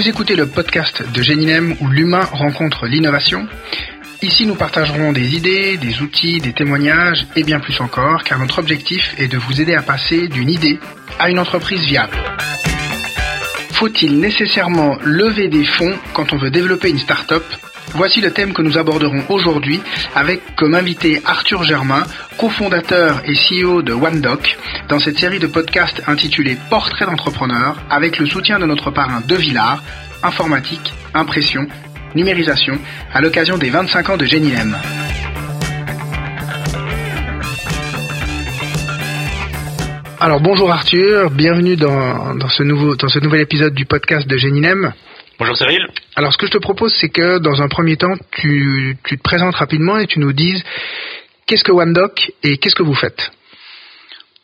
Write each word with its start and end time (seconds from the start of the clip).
Vous 0.00 0.08
écoutez 0.08 0.34
le 0.34 0.46
podcast 0.46 1.02
de 1.12 1.20
Géninem 1.20 1.76
où 1.82 1.86
l'humain 1.86 2.24
rencontre 2.32 2.86
l'innovation. 2.86 3.46
Ici, 4.22 4.46
nous 4.46 4.54
partagerons 4.54 5.12
des 5.12 5.36
idées, 5.36 5.76
des 5.76 6.00
outils, 6.00 6.40
des 6.40 6.54
témoignages 6.54 7.26
et 7.36 7.42
bien 7.42 7.60
plus 7.60 7.78
encore, 7.82 8.24
car 8.24 8.38
notre 8.38 8.60
objectif 8.60 9.14
est 9.18 9.28
de 9.28 9.36
vous 9.36 9.60
aider 9.60 9.74
à 9.74 9.82
passer 9.82 10.28
d'une 10.28 10.48
idée 10.48 10.80
à 11.18 11.28
une 11.28 11.38
entreprise 11.38 11.84
viable. 11.84 12.16
Faut-il 13.72 14.18
nécessairement 14.20 14.96
lever 15.04 15.48
des 15.48 15.66
fonds 15.66 15.98
quand 16.14 16.32
on 16.32 16.38
veut 16.38 16.50
développer 16.50 16.88
une 16.88 16.98
start-up? 16.98 17.44
Voici 17.94 18.20
le 18.20 18.32
thème 18.32 18.52
que 18.52 18.62
nous 18.62 18.78
aborderons 18.78 19.24
aujourd'hui 19.28 19.80
avec 20.14 20.54
comme 20.56 20.74
invité 20.74 21.20
Arthur 21.24 21.64
Germain, 21.64 22.04
cofondateur 22.38 23.22
et 23.24 23.34
CEO 23.34 23.82
de 23.82 23.92
OneDoc, 23.92 24.58
dans 24.88 24.98
cette 24.98 25.18
série 25.18 25.38
de 25.38 25.46
podcasts 25.46 26.02
intitulée 26.06 26.56
Portrait 26.70 27.06
d'entrepreneur 27.06 27.76
avec 27.90 28.18
le 28.18 28.26
soutien 28.26 28.58
de 28.58 28.66
notre 28.66 28.90
parrain 28.90 29.20
De 29.26 29.34
Villard, 29.34 29.82
informatique, 30.22 30.92
impression, 31.14 31.66
numérisation, 32.14 32.78
à 33.12 33.20
l'occasion 33.20 33.58
des 33.58 33.70
25 33.70 34.10
ans 34.10 34.16
de 34.16 34.24
Genilem. 34.24 34.76
Alors 40.22 40.40
bonjour 40.40 40.70
Arthur, 40.70 41.30
bienvenue 41.30 41.76
dans, 41.76 42.38
ce 42.50 42.62
nouvel 43.20 43.40
épisode 43.40 43.74
du 43.74 43.86
podcast 43.86 44.28
de 44.28 44.36
Genilem. 44.36 44.92
Bonjour 45.40 45.56
Cyril. 45.56 45.86
Alors 46.16 46.34
ce 46.34 46.36
que 46.36 46.44
je 46.44 46.50
te 46.50 46.58
propose, 46.58 46.94
c'est 47.00 47.08
que 47.08 47.38
dans 47.38 47.62
un 47.62 47.68
premier 47.68 47.96
temps, 47.96 48.12
tu, 48.30 48.98
te 49.08 49.14
présentes 49.22 49.54
rapidement 49.54 49.96
et 49.96 50.06
tu 50.06 50.18
nous 50.18 50.34
dises 50.34 50.62
qu'est-ce 51.46 51.64
que 51.64 51.72
OneDoc 51.72 52.30
et 52.42 52.58
qu'est-ce 52.58 52.74
que 52.74 52.82
vous 52.82 52.94
faites? 52.94 53.30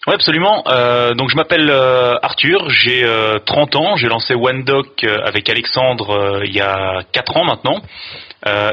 Oui, 0.06 0.14
absolument. 0.14 0.64
Euh, 0.68 1.12
donc 1.12 1.28
je 1.28 1.36
m'appelle 1.36 1.68
euh, 1.68 2.14
Arthur, 2.22 2.70
j'ai 2.70 3.02
30 3.44 3.74
euh, 3.74 3.78
ans, 3.78 3.96
j'ai 3.96 4.08
lancé 4.08 4.34
OneDoc 4.34 5.04
avec 5.04 5.50
Alexandre 5.50 6.40
il 6.46 6.54
y 6.54 6.62
a 6.62 7.02
4 7.12 7.36
ans 7.36 7.44
maintenant. 7.44 7.82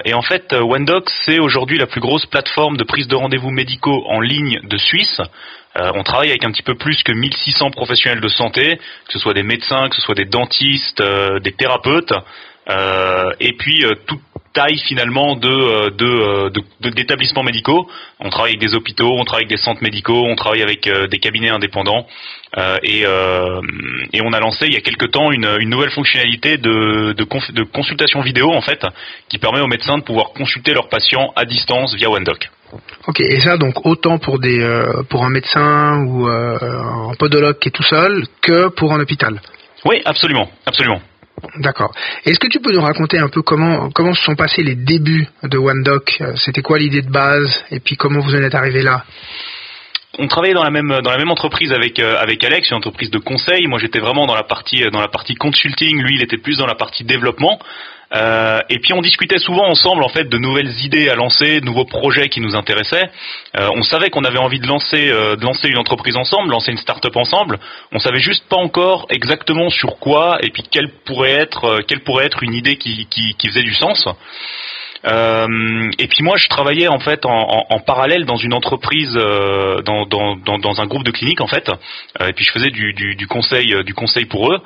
et 0.06 0.14
en 0.14 0.22
fait, 0.22 0.54
OneDoc, 0.54 1.10
c'est 1.26 1.40
aujourd'hui 1.40 1.78
la 1.78 1.88
plus 1.88 2.00
grosse 2.00 2.26
plateforme 2.26 2.78
de 2.78 2.86
prise 2.86 3.10
de 3.10 3.18
rendez-vous 3.18 3.52
médicaux 3.52 4.02
en 4.08 4.22
ligne 4.22 4.62
de 4.64 4.78
Suisse. 4.78 5.20
On 5.76 6.04
travaille 6.04 6.30
avec 6.30 6.44
un 6.44 6.52
petit 6.52 6.64
peu 6.64 6.76
plus 6.76 7.02
que 7.04 7.12
1600 7.12 7.72
professionnels 7.72 8.22
de 8.22 8.28
santé, 8.28 8.78
que 8.78 9.14
ce 9.14 9.20
soit 9.20 9.34
des 9.34 9.44
médecins, 9.44 9.90
que 9.90 9.96
ce 9.96 10.02
soit 10.02 10.16
des 10.16 10.26
dentistes, 10.26 11.02
des 11.42 11.52
thérapeutes. 11.52 12.14
Euh, 12.70 13.32
et 13.42 13.54
puis 13.54 13.84
euh, 13.84 13.92
toute 14.08 14.22
taille 14.54 14.78
finalement 14.78 15.36
de, 15.36 15.50
euh, 15.50 16.50
d'établissements 16.80 17.44
médicaux. 17.44 17.90
On 18.20 18.30
travaille 18.30 18.52
avec 18.52 18.62
des 18.62 18.76
hôpitaux, 18.76 19.12
on 19.18 19.26
travaille 19.26 19.46
avec 19.46 19.58
des 19.58 19.62
centres 19.62 19.82
médicaux, 19.82 20.26
on 20.28 20.36
travaille 20.36 20.62
avec 20.62 20.88
des 20.88 21.18
cabinets 21.18 21.50
indépendants 21.50 22.06
et, 22.84 23.04
on 23.06 24.32
a 24.32 24.40
lancé 24.40 24.68
il 24.68 24.74
y 24.74 24.78
a 24.78 24.82
quelque 24.82 25.08
temps 25.08 25.32
une, 25.32 25.58
une 25.60 25.70
nouvelle 25.70 25.90
fonctionnalité 25.90 26.58
de, 26.58 27.14
de, 27.14 27.64
consultation 27.64 28.22
vidéo 28.22 28.52
en 28.52 28.62
fait 28.62 28.86
qui 29.28 29.40
permet 29.40 29.60
aux 29.60 29.68
médecins 29.68 29.98
de 29.98 30.04
pouvoir 30.04 30.30
consulter 30.34 30.74
leurs 30.74 30.88
patients 30.88 31.34
à 31.36 31.46
distance 31.46 31.96
via 31.96 32.12
OneDoc. 32.12 32.50
Ok, 33.08 33.20
et 33.22 33.40
ça 33.40 33.58
donc 33.58 33.86
autant 33.86 34.18
pour 34.18 34.40
des 34.40 34.60
pour 35.10 35.26
un 35.26 35.30
médecin 35.30 36.04
ou 36.06 36.28
un 36.28 37.14
podologue 37.20 37.60
qui 37.60 37.70
est 37.70 37.72
tout 37.72 37.84
seul 37.84 38.26
que 38.42 38.70
pour 38.70 38.94
un 38.94 39.00
hôpital. 39.00 39.42
Oui, 39.86 40.02
absolument, 40.06 40.50
absolument. 40.66 41.02
D'accord. 41.58 41.92
Est-ce 42.26 42.40
que 42.40 42.48
tu 42.48 42.60
peux 42.60 42.72
nous 42.72 42.82
raconter 42.82 43.20
un 43.20 43.28
peu 43.28 43.42
comment 43.42 43.90
comment 43.90 44.14
se 44.14 44.24
sont 44.24 44.36
passés 44.36 44.64
les 44.64 44.76
débuts 44.76 45.28
de 45.44 45.58
OneDoc 45.58 46.22
C'était 46.38 46.62
quoi 46.62 46.80
l'idée 46.80 47.02
de 47.02 47.10
base 47.10 47.64
et 47.72 47.80
puis 47.80 47.98
comment 47.98 48.22
vous 48.22 48.34
en 48.34 48.42
êtes 48.42 48.56
arrivé 48.56 48.82
là? 48.82 49.04
On 50.20 50.28
travaillait 50.28 50.54
dans 50.54 50.64
la 50.64 50.70
même 50.70 51.02
dans 51.04 51.10
la 51.10 51.18
même 51.18 51.32
entreprise 51.32 51.74
avec 51.74 52.00
euh, 52.00 52.22
avec 52.22 52.44
Alex, 52.44 52.70
une 52.70 52.78
entreprise 52.78 53.10
de 53.10 53.18
conseil. 53.18 53.66
Moi, 53.68 53.80
j'étais 53.80 54.00
vraiment 54.00 54.28
dans 54.28 54.36
la 54.36 54.44
partie 54.44 54.84
dans 54.92 55.02
la 55.02 55.08
partie 55.08 55.34
consulting. 55.34 56.02
Lui, 56.04 56.16
il 56.16 56.24
était 56.24 56.38
plus 56.38 56.58
dans 56.58 56.68
la 56.68 56.76
partie 56.76 57.04
développement. 57.04 57.60
Euh, 58.14 58.62
et 58.70 58.80
puis 58.80 58.94
on 58.94 59.02
discutait 59.02 59.40
souvent 59.40 59.68
ensemble 59.68 60.04
en 60.04 60.10
fait 60.10 60.26
de 60.26 60.38
nouvelles 60.38 60.72
idées 60.84 61.10
à 61.10 61.16
lancer, 61.16 61.60
de 61.60 61.66
nouveaux 61.66 61.86
projets 61.86 62.30
qui 62.30 62.42
nous 62.42 62.56
intéressaient. 62.56 63.10
Euh, 63.58 63.70
on 63.76 63.82
savait 63.82 64.10
qu'on 64.10 64.24
avait 64.24 64.38
envie 64.38 64.60
de 64.60 64.68
lancer, 64.68 65.10
euh, 65.10 65.36
de 65.36 65.44
lancer 65.44 65.68
une 65.68 65.78
entreprise 65.78 66.16
ensemble, 66.16 66.52
lancer 66.52 66.72
une 66.72 66.78
start-up 66.78 67.16
ensemble. 67.16 67.60
On 67.92 68.00
savait 68.00 68.20
juste 68.20 68.48
pas 68.48 68.58
encore 68.58 69.08
exactement 69.10 69.70
sur 69.70 69.98
quoi 70.00 70.38
et 70.42 70.50
puis 70.50 70.64
quelle 70.70 70.90
pourrait 71.06 71.32
être, 71.32 71.82
quelle 71.88 72.02
pourrait 72.02 72.26
être 72.26 72.44
une 72.44 72.54
idée 72.54 72.78
qui, 72.78 73.08
qui, 73.08 73.36
qui 73.36 73.48
faisait 73.48 73.64
du 73.64 73.74
sens. 73.74 74.08
Euh, 75.06 75.92
et 76.00 76.08
puis 76.08 76.24
moi, 76.24 76.38
je 76.38 76.48
travaillais 76.48 76.88
en 76.88 77.00
fait 77.00 77.26
en, 77.26 77.80
parallèle 77.86 78.26
dans 78.26 78.38
une 78.38 78.54
entreprise, 78.54 79.14
euh, 79.16 79.82
dans, 79.82 80.06
dans, 80.06 80.38
dans, 80.38 80.82
un 80.82 80.86
groupe 80.86 81.04
de 81.04 81.12
cliniques 81.12 81.42
en 81.42 81.48
fait. 81.48 81.70
Euh, 81.70 82.28
et 82.28 82.34
puis 82.34 82.46
je 82.46 82.52
faisais 82.52 82.70
du, 82.70 82.94
du, 82.94 83.16
du, 83.16 83.28
conseil, 83.28 83.84
du 83.84 83.94
conseil 83.94 84.26
pour 84.26 84.52
eux. 84.54 84.62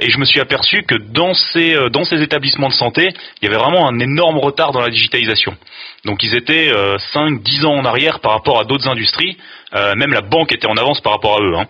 et 0.00 0.10
je 0.10 0.18
me 0.18 0.24
suis 0.24 0.40
aperçu 0.40 0.82
que 0.82 0.94
dans 0.94 1.34
ces, 1.34 1.76
dans 1.90 2.04
ces 2.04 2.22
établissements 2.22 2.68
de 2.68 2.74
santé, 2.74 3.12
il 3.40 3.44
y 3.44 3.48
avait 3.48 3.62
vraiment 3.62 3.86
un 3.86 3.98
énorme 3.98 4.38
retard 4.38 4.72
dans 4.72 4.80
la 4.80 4.90
digitalisation. 4.90 5.54
Donc 6.04 6.22
ils 6.22 6.34
étaient 6.34 6.70
5-10 7.14 7.64
ans 7.64 7.74
en 7.74 7.84
arrière 7.84 8.20
par 8.20 8.32
rapport 8.32 8.60
à 8.60 8.64
d'autres 8.64 8.88
industries. 8.88 9.36
Euh, 9.74 9.94
même 9.96 10.12
la 10.12 10.20
banque 10.20 10.52
était 10.52 10.68
en 10.68 10.76
avance 10.76 11.00
par 11.00 11.14
rapport 11.14 11.38
à 11.38 11.42
eux. 11.42 11.56
Hein. 11.56 11.66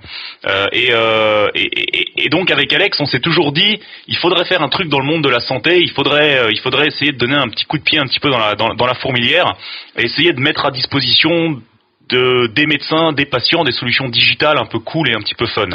Euh, 0.47 0.67
euh, 0.75 1.49
et, 1.55 1.63
et, 1.63 2.27
et, 2.27 2.29
donc 2.29 2.51
avec 2.51 2.71
Alex, 2.73 3.01
on 3.01 3.07
s'est 3.07 3.21
toujours 3.21 3.53
dit, 3.53 3.81
il 4.09 4.17
faudrait 4.19 4.45
faire 4.45 4.63
un 4.63 4.69
truc 4.69 4.89
dans 4.89 4.99
le 4.99 5.07
monde 5.07 5.25
de 5.25 5.31
la 5.31 5.41
santé, 5.41 5.81
il 5.81 5.91
faudrait, 5.91 6.53
il 6.53 6.61
faudrait 6.61 6.89
essayer 6.89 7.13
de 7.13 7.19
donner 7.19 7.37
un 7.37 7.49
petit 7.49 7.65
coup 7.65 7.79
de 7.79 7.83
pied 7.83 7.99
un 7.99 8.07
petit 8.07 8.21
peu 8.21 8.29
dans 8.29 8.39
la, 8.39 8.55
dans, 8.57 8.75
dans 8.75 8.87
la 8.87 8.95
fourmilière, 8.95 9.55
et 9.97 10.05
essayer 10.05 10.33
de 10.33 10.41
mettre 10.41 10.67
à 10.67 10.71
disposition 10.71 11.63
de, 12.11 12.49
des 12.49 12.67
médecins, 12.67 13.13
des 13.13 13.25
patients, 13.25 13.65
des 13.65 13.73
solutions 13.73 14.09
digitales 14.09 14.59
un 14.59 14.67
peu 14.67 14.81
cool 14.81 15.09
et 15.09 15.15
un 15.15 15.21
petit 15.21 15.35
peu 15.35 15.47
fun. 15.47 15.69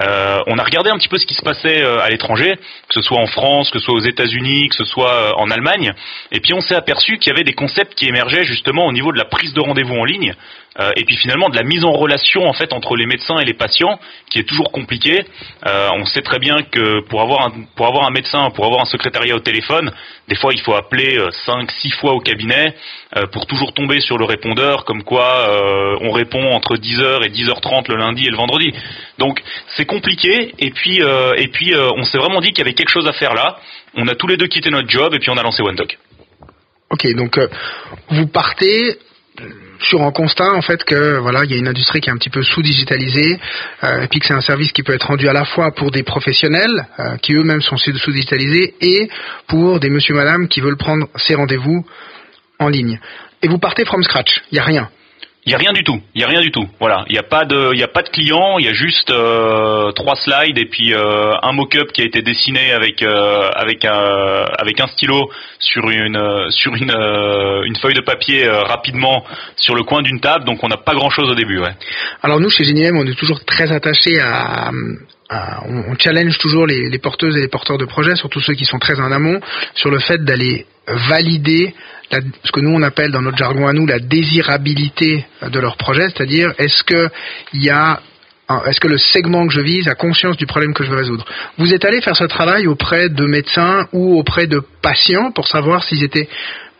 Euh, 0.00 0.38
on 0.46 0.58
a 0.58 0.62
regardé 0.62 0.90
un 0.90 0.98
petit 0.98 1.08
peu 1.08 1.18
ce 1.18 1.26
qui 1.26 1.34
se 1.34 1.42
passait 1.42 1.82
à 1.82 2.08
l'étranger, 2.08 2.56
que 2.56 2.94
ce 2.94 3.02
soit 3.02 3.18
en 3.18 3.26
France, 3.26 3.70
que 3.70 3.78
ce 3.78 3.84
soit 3.84 3.94
aux 3.94 4.04
États-Unis, 4.04 4.68
que 4.68 4.76
ce 4.76 4.84
soit 4.84 5.38
en 5.38 5.50
Allemagne, 5.50 5.92
et 6.32 6.40
puis 6.40 6.54
on 6.54 6.60
s'est 6.60 6.74
aperçu 6.74 7.18
qu'il 7.18 7.32
y 7.32 7.34
avait 7.34 7.44
des 7.44 7.54
concepts 7.54 7.94
qui 7.94 8.06
émergeaient 8.06 8.44
justement 8.44 8.86
au 8.86 8.92
niveau 8.92 9.12
de 9.12 9.18
la 9.18 9.24
prise 9.24 9.52
de 9.54 9.60
rendez-vous 9.60 9.94
en 9.94 10.04
ligne, 10.04 10.34
euh, 10.80 10.92
et 10.96 11.04
puis 11.04 11.16
finalement 11.16 11.48
de 11.48 11.56
la 11.56 11.64
mise 11.64 11.84
en 11.84 11.90
relation 11.92 12.48
en 12.48 12.52
fait 12.52 12.72
entre 12.72 12.94
les 12.94 13.06
médecins 13.06 13.38
et 13.38 13.44
les 13.44 13.54
patients 13.54 13.98
qui 14.30 14.38
est 14.38 14.44
toujours 14.44 14.70
compliqué. 14.70 15.24
Euh, 15.66 15.88
on 15.94 16.04
sait 16.04 16.22
très 16.22 16.38
bien 16.38 16.62
que 16.62 17.00
pour 17.08 17.20
avoir 17.20 17.46
un, 17.46 17.52
pour 17.74 17.86
avoir 17.86 18.06
un 18.06 18.10
médecin, 18.10 18.50
pour 18.50 18.64
avoir 18.64 18.82
un 18.82 18.84
secrétariat 18.84 19.34
au 19.34 19.40
téléphone, 19.40 19.90
des 20.28 20.36
fois 20.36 20.52
il 20.54 20.60
faut 20.60 20.74
appeler 20.74 21.18
5 21.46 21.62
euh, 21.62 21.74
6 21.80 21.90
fois 21.92 22.12
au 22.12 22.20
cabinet 22.20 22.74
pour 23.32 23.46
toujours 23.46 23.72
tomber 23.72 24.00
sur 24.00 24.18
le 24.18 24.24
répondeur 24.26 24.84
comme 24.84 25.02
quoi 25.02 25.48
on 26.02 26.10
répond 26.10 26.52
entre 26.52 26.76
10h 26.76 27.24
et 27.24 27.30
10h30 27.30 27.88
le 27.88 27.96
lundi 27.96 28.26
et 28.26 28.30
le 28.30 28.36
vendredi. 28.36 28.72
Donc 29.18 29.40
c'est 29.76 29.84
compliqué 29.84 30.54
et 30.58 30.70
puis 30.70 31.00
et 31.00 31.48
puis 31.48 31.74
on 31.74 32.04
s'est 32.04 32.18
vraiment 32.18 32.40
dit 32.40 32.48
qu'il 32.48 32.58
y 32.58 32.62
avait 32.62 32.74
quelque 32.74 32.90
chose 32.90 33.06
à 33.06 33.12
faire 33.12 33.34
là. 33.34 33.58
On 33.94 34.06
a 34.06 34.14
tous 34.14 34.28
les 34.28 34.36
deux 34.36 34.46
quitté 34.46 34.70
notre 34.70 34.88
job 34.88 35.12
et 35.14 35.18
puis 35.18 35.30
on 35.30 35.36
a 35.36 35.42
lancé 35.42 35.62
OneDoc. 35.62 35.98
Ok, 36.90 37.06
donc 37.14 37.38
vous 38.10 38.26
partez 38.28 38.98
sur 39.80 40.02
un 40.02 40.10
constat 40.10 40.52
en 40.52 40.62
fait 40.62 40.84
que 40.84 41.18
voilà 41.18 41.44
il 41.44 41.50
y 41.50 41.54
a 41.54 41.56
une 41.56 41.68
industrie 41.68 42.00
qui 42.00 42.08
est 42.08 42.12
un 42.12 42.16
petit 42.16 42.30
peu 42.30 42.42
sous-digitalisée 42.42 43.38
euh, 43.84 44.02
et 44.02 44.08
puis 44.08 44.18
que 44.18 44.26
c'est 44.26 44.34
un 44.34 44.40
service 44.40 44.72
qui 44.72 44.82
peut 44.82 44.94
être 44.94 45.06
rendu 45.06 45.28
à 45.28 45.32
la 45.32 45.44
fois 45.44 45.72
pour 45.72 45.90
des 45.90 46.02
professionnels 46.02 46.86
euh, 46.98 47.16
qui 47.18 47.34
eux-mêmes 47.34 47.62
sont 47.62 47.76
sous-digitalisés 47.76 48.74
et 48.80 49.08
pour 49.46 49.78
des 49.80 49.90
monsieur 49.90 50.14
madame 50.14 50.48
qui 50.48 50.60
veulent 50.60 50.76
prendre 50.76 51.06
ces 51.16 51.34
rendez-vous 51.34 51.86
en 52.58 52.68
ligne. 52.68 52.98
Et 53.42 53.48
vous 53.48 53.58
partez 53.58 53.84
from 53.84 54.02
scratch, 54.02 54.42
il 54.50 54.56
n'y 54.56 54.58
a 54.58 54.64
rien. 54.64 54.90
Il 55.48 55.52
y 55.52 55.54
a 55.54 55.56
rien 55.56 55.72
du 55.72 55.82
tout. 55.82 55.98
Il 56.14 56.20
y 56.20 56.24
a 56.24 56.26
rien 56.26 56.42
du 56.42 56.50
tout. 56.50 56.68
Voilà. 56.78 57.06
Il 57.08 57.12
n'y 57.12 57.18
a 57.18 57.22
pas 57.22 57.46
de, 57.46 57.70
il 57.72 57.80
y 57.80 57.82
a 57.82 57.88
pas 57.88 58.02
de 58.02 58.10
client. 58.10 58.58
Il 58.58 58.66
y 58.66 58.68
a 58.68 58.74
juste 58.74 59.10
euh, 59.10 59.92
trois 59.92 60.14
slides 60.14 60.58
et 60.58 60.66
puis 60.66 60.92
euh, 60.92 61.32
un 61.42 61.52
mock-up 61.52 61.90
qui 61.92 62.02
a 62.02 62.04
été 62.04 62.20
dessiné 62.20 62.70
avec 62.72 63.02
euh, 63.02 63.48
avec 63.54 63.86
un 63.86 64.44
avec 64.58 64.78
un 64.78 64.86
stylo 64.88 65.30
sur 65.58 65.88
une 65.88 66.50
sur 66.50 66.74
une 66.74 66.92
une 67.64 67.76
feuille 67.76 67.94
de 67.94 68.02
papier 68.02 68.46
rapidement 68.46 69.24
sur 69.56 69.74
le 69.74 69.84
coin 69.84 70.02
d'une 70.02 70.20
table. 70.20 70.44
Donc 70.44 70.62
on 70.62 70.68
n'a 70.68 70.76
pas 70.76 70.92
grand 70.92 71.08
chose 71.08 71.30
au 71.30 71.34
début. 71.34 71.60
Ouais. 71.60 71.72
Alors 72.22 72.40
nous 72.40 72.50
chez 72.50 72.64
GNM, 72.64 72.98
on 72.98 73.06
est 73.06 73.18
toujours 73.18 73.42
très 73.46 73.72
attachés 73.72 74.20
à 74.20 74.70
on, 75.30 75.94
challenge 75.98 76.38
toujours 76.38 76.66
les, 76.66 76.88
les, 76.88 76.98
porteuses 76.98 77.36
et 77.36 77.40
les 77.40 77.48
porteurs 77.48 77.78
de 77.78 77.84
projets, 77.84 78.16
surtout 78.16 78.40
ceux 78.40 78.54
qui 78.54 78.64
sont 78.64 78.78
très 78.78 78.98
en 78.98 79.12
amont, 79.12 79.40
sur 79.74 79.90
le 79.90 79.98
fait 79.98 80.24
d'aller 80.24 80.66
valider 80.86 81.74
ce 82.10 82.52
que 82.52 82.60
nous 82.60 82.70
on 82.70 82.82
appelle 82.82 83.12
dans 83.12 83.20
notre 83.20 83.36
jargon 83.36 83.66
à 83.66 83.72
nous 83.72 83.86
la 83.86 83.98
désirabilité 83.98 85.26
de 85.42 85.60
leur 85.60 85.76
projet, 85.76 86.08
c'est-à-dire 86.08 86.52
est-ce 86.58 86.82
que 86.82 87.08
il 87.52 87.62
y 87.62 87.70
a 87.70 88.00
est-ce 88.66 88.80
que 88.80 88.88
le 88.88 88.96
segment 88.96 89.46
que 89.46 89.52
je 89.52 89.60
vise 89.60 89.88
a 89.88 89.94
conscience 89.94 90.38
du 90.38 90.46
problème 90.46 90.72
que 90.72 90.82
je 90.82 90.90
veux 90.90 90.96
résoudre? 90.96 91.26
Vous 91.58 91.74
êtes 91.74 91.84
allé 91.84 92.00
faire 92.00 92.16
ce 92.16 92.24
travail 92.24 92.66
auprès 92.66 93.10
de 93.10 93.26
médecins 93.26 93.86
ou 93.92 94.18
auprès 94.18 94.46
de 94.46 94.62
patients 94.80 95.32
pour 95.32 95.46
savoir 95.46 95.84
s'ils 95.84 96.02
étaient 96.02 96.28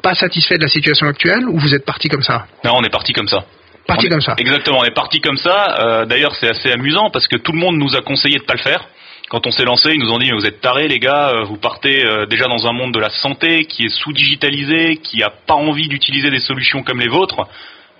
pas 0.02 0.14
satisfaits 0.14 0.54
de 0.54 0.62
la 0.62 0.68
situation 0.68 1.06
actuelle 1.06 1.46
ou 1.46 1.58
vous 1.58 1.74
êtes 1.74 1.84
parti 1.84 2.08
comme 2.08 2.22
ça? 2.22 2.46
Non, 2.64 2.72
on 2.76 2.82
est 2.84 2.90
parti 2.90 3.12
comme 3.12 3.28
ça. 3.28 3.44
Parti 3.88 4.08
comme 4.08 4.20
ça. 4.20 4.34
Exactement, 4.38 4.78
on 4.80 4.84
est 4.84 4.94
parti 4.94 5.20
comme 5.20 5.38
ça. 5.38 5.78
Euh, 5.80 6.04
d'ailleurs, 6.04 6.34
c'est 6.36 6.48
assez 6.48 6.70
amusant 6.70 7.10
parce 7.10 7.26
que 7.26 7.36
tout 7.36 7.52
le 7.52 7.58
monde 7.58 7.76
nous 7.76 7.96
a 7.96 8.02
conseillé 8.02 8.38
de 8.38 8.44
pas 8.44 8.54
le 8.54 8.60
faire 8.60 8.86
quand 9.28 9.46
on 9.46 9.50
s'est 9.50 9.64
lancé, 9.64 9.90
ils 9.92 10.00
nous 10.00 10.10
ont 10.10 10.18
dit 10.18 10.30
vous 10.30 10.46
êtes 10.46 10.60
tarés 10.60 10.88
les 10.88 10.98
gars, 10.98 11.30
euh, 11.30 11.44
vous 11.44 11.56
partez 11.56 12.04
euh, 12.04 12.26
déjà 12.26 12.46
dans 12.46 12.66
un 12.66 12.72
monde 12.72 12.92
de 12.92 12.98
la 12.98 13.10
santé 13.10 13.64
qui 13.66 13.84
est 13.84 13.88
sous-digitalisé, 13.88 14.96
qui 14.96 15.18
n'a 15.18 15.30
pas 15.30 15.54
envie 15.54 15.88
d'utiliser 15.88 16.30
des 16.30 16.40
solutions 16.40 16.82
comme 16.82 17.00
les 17.00 17.08
vôtres. 17.08 17.46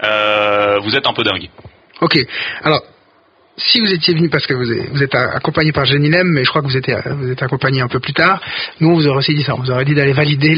Euh, 0.05 0.79
vous 0.83 0.97
êtes 0.97 1.07
un 1.07 1.13
peu 1.13 1.25
dingue. 1.25 1.49
Ok. 2.01 2.19
Alors 2.63 2.83
si 3.59 3.81
vous 3.81 3.93
étiez 3.93 4.15
venu 4.15 4.29
parce 4.29 4.47
que 4.47 4.55
vous 4.55 5.03
êtes, 5.03 5.15
accompagné 5.15 5.73
par 5.73 5.85
Genilem, 5.85 6.29
mais 6.29 6.45
je 6.45 6.49
crois 6.49 6.63
que 6.63 6.67
vous 6.67 6.77
êtes, 6.77 6.91
vous 7.07 7.31
êtes 7.31 7.43
accompagné 7.43 7.81
un 7.81 7.89
peu 7.89 8.01
plus 8.01 8.13
tard, 8.13 8.41
nous 8.81 8.91
on 8.91 8.95
vous 8.95 9.07
aurait 9.07 9.19
aussi 9.19 9.35
dit 9.35 9.43
ça, 9.43 9.55
on 9.55 9.61
vous 9.61 9.71
aurait 9.71 9.85
dit 9.85 9.95
d'aller 9.95 10.13
valider 10.13 10.55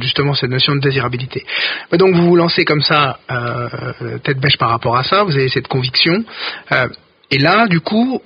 justement 0.00 0.34
cette 0.34 0.50
notion 0.50 0.74
de 0.74 0.80
désirabilité. 0.80 1.44
Donc 1.92 2.14
vous 2.14 2.26
vous 2.26 2.36
lancez 2.36 2.64
comme 2.64 2.82
ça, 2.82 3.18
euh, 3.30 4.18
tête 4.22 4.38
bêche 4.38 4.56
par 4.58 4.70
rapport 4.70 4.96
à 4.96 5.04
ça, 5.04 5.22
vous 5.22 5.34
avez 5.34 5.48
cette 5.48 5.68
conviction, 5.68 6.24
euh, 6.72 6.88
et 7.30 7.38
là 7.38 7.66
du 7.66 7.80
coup, 7.80 8.20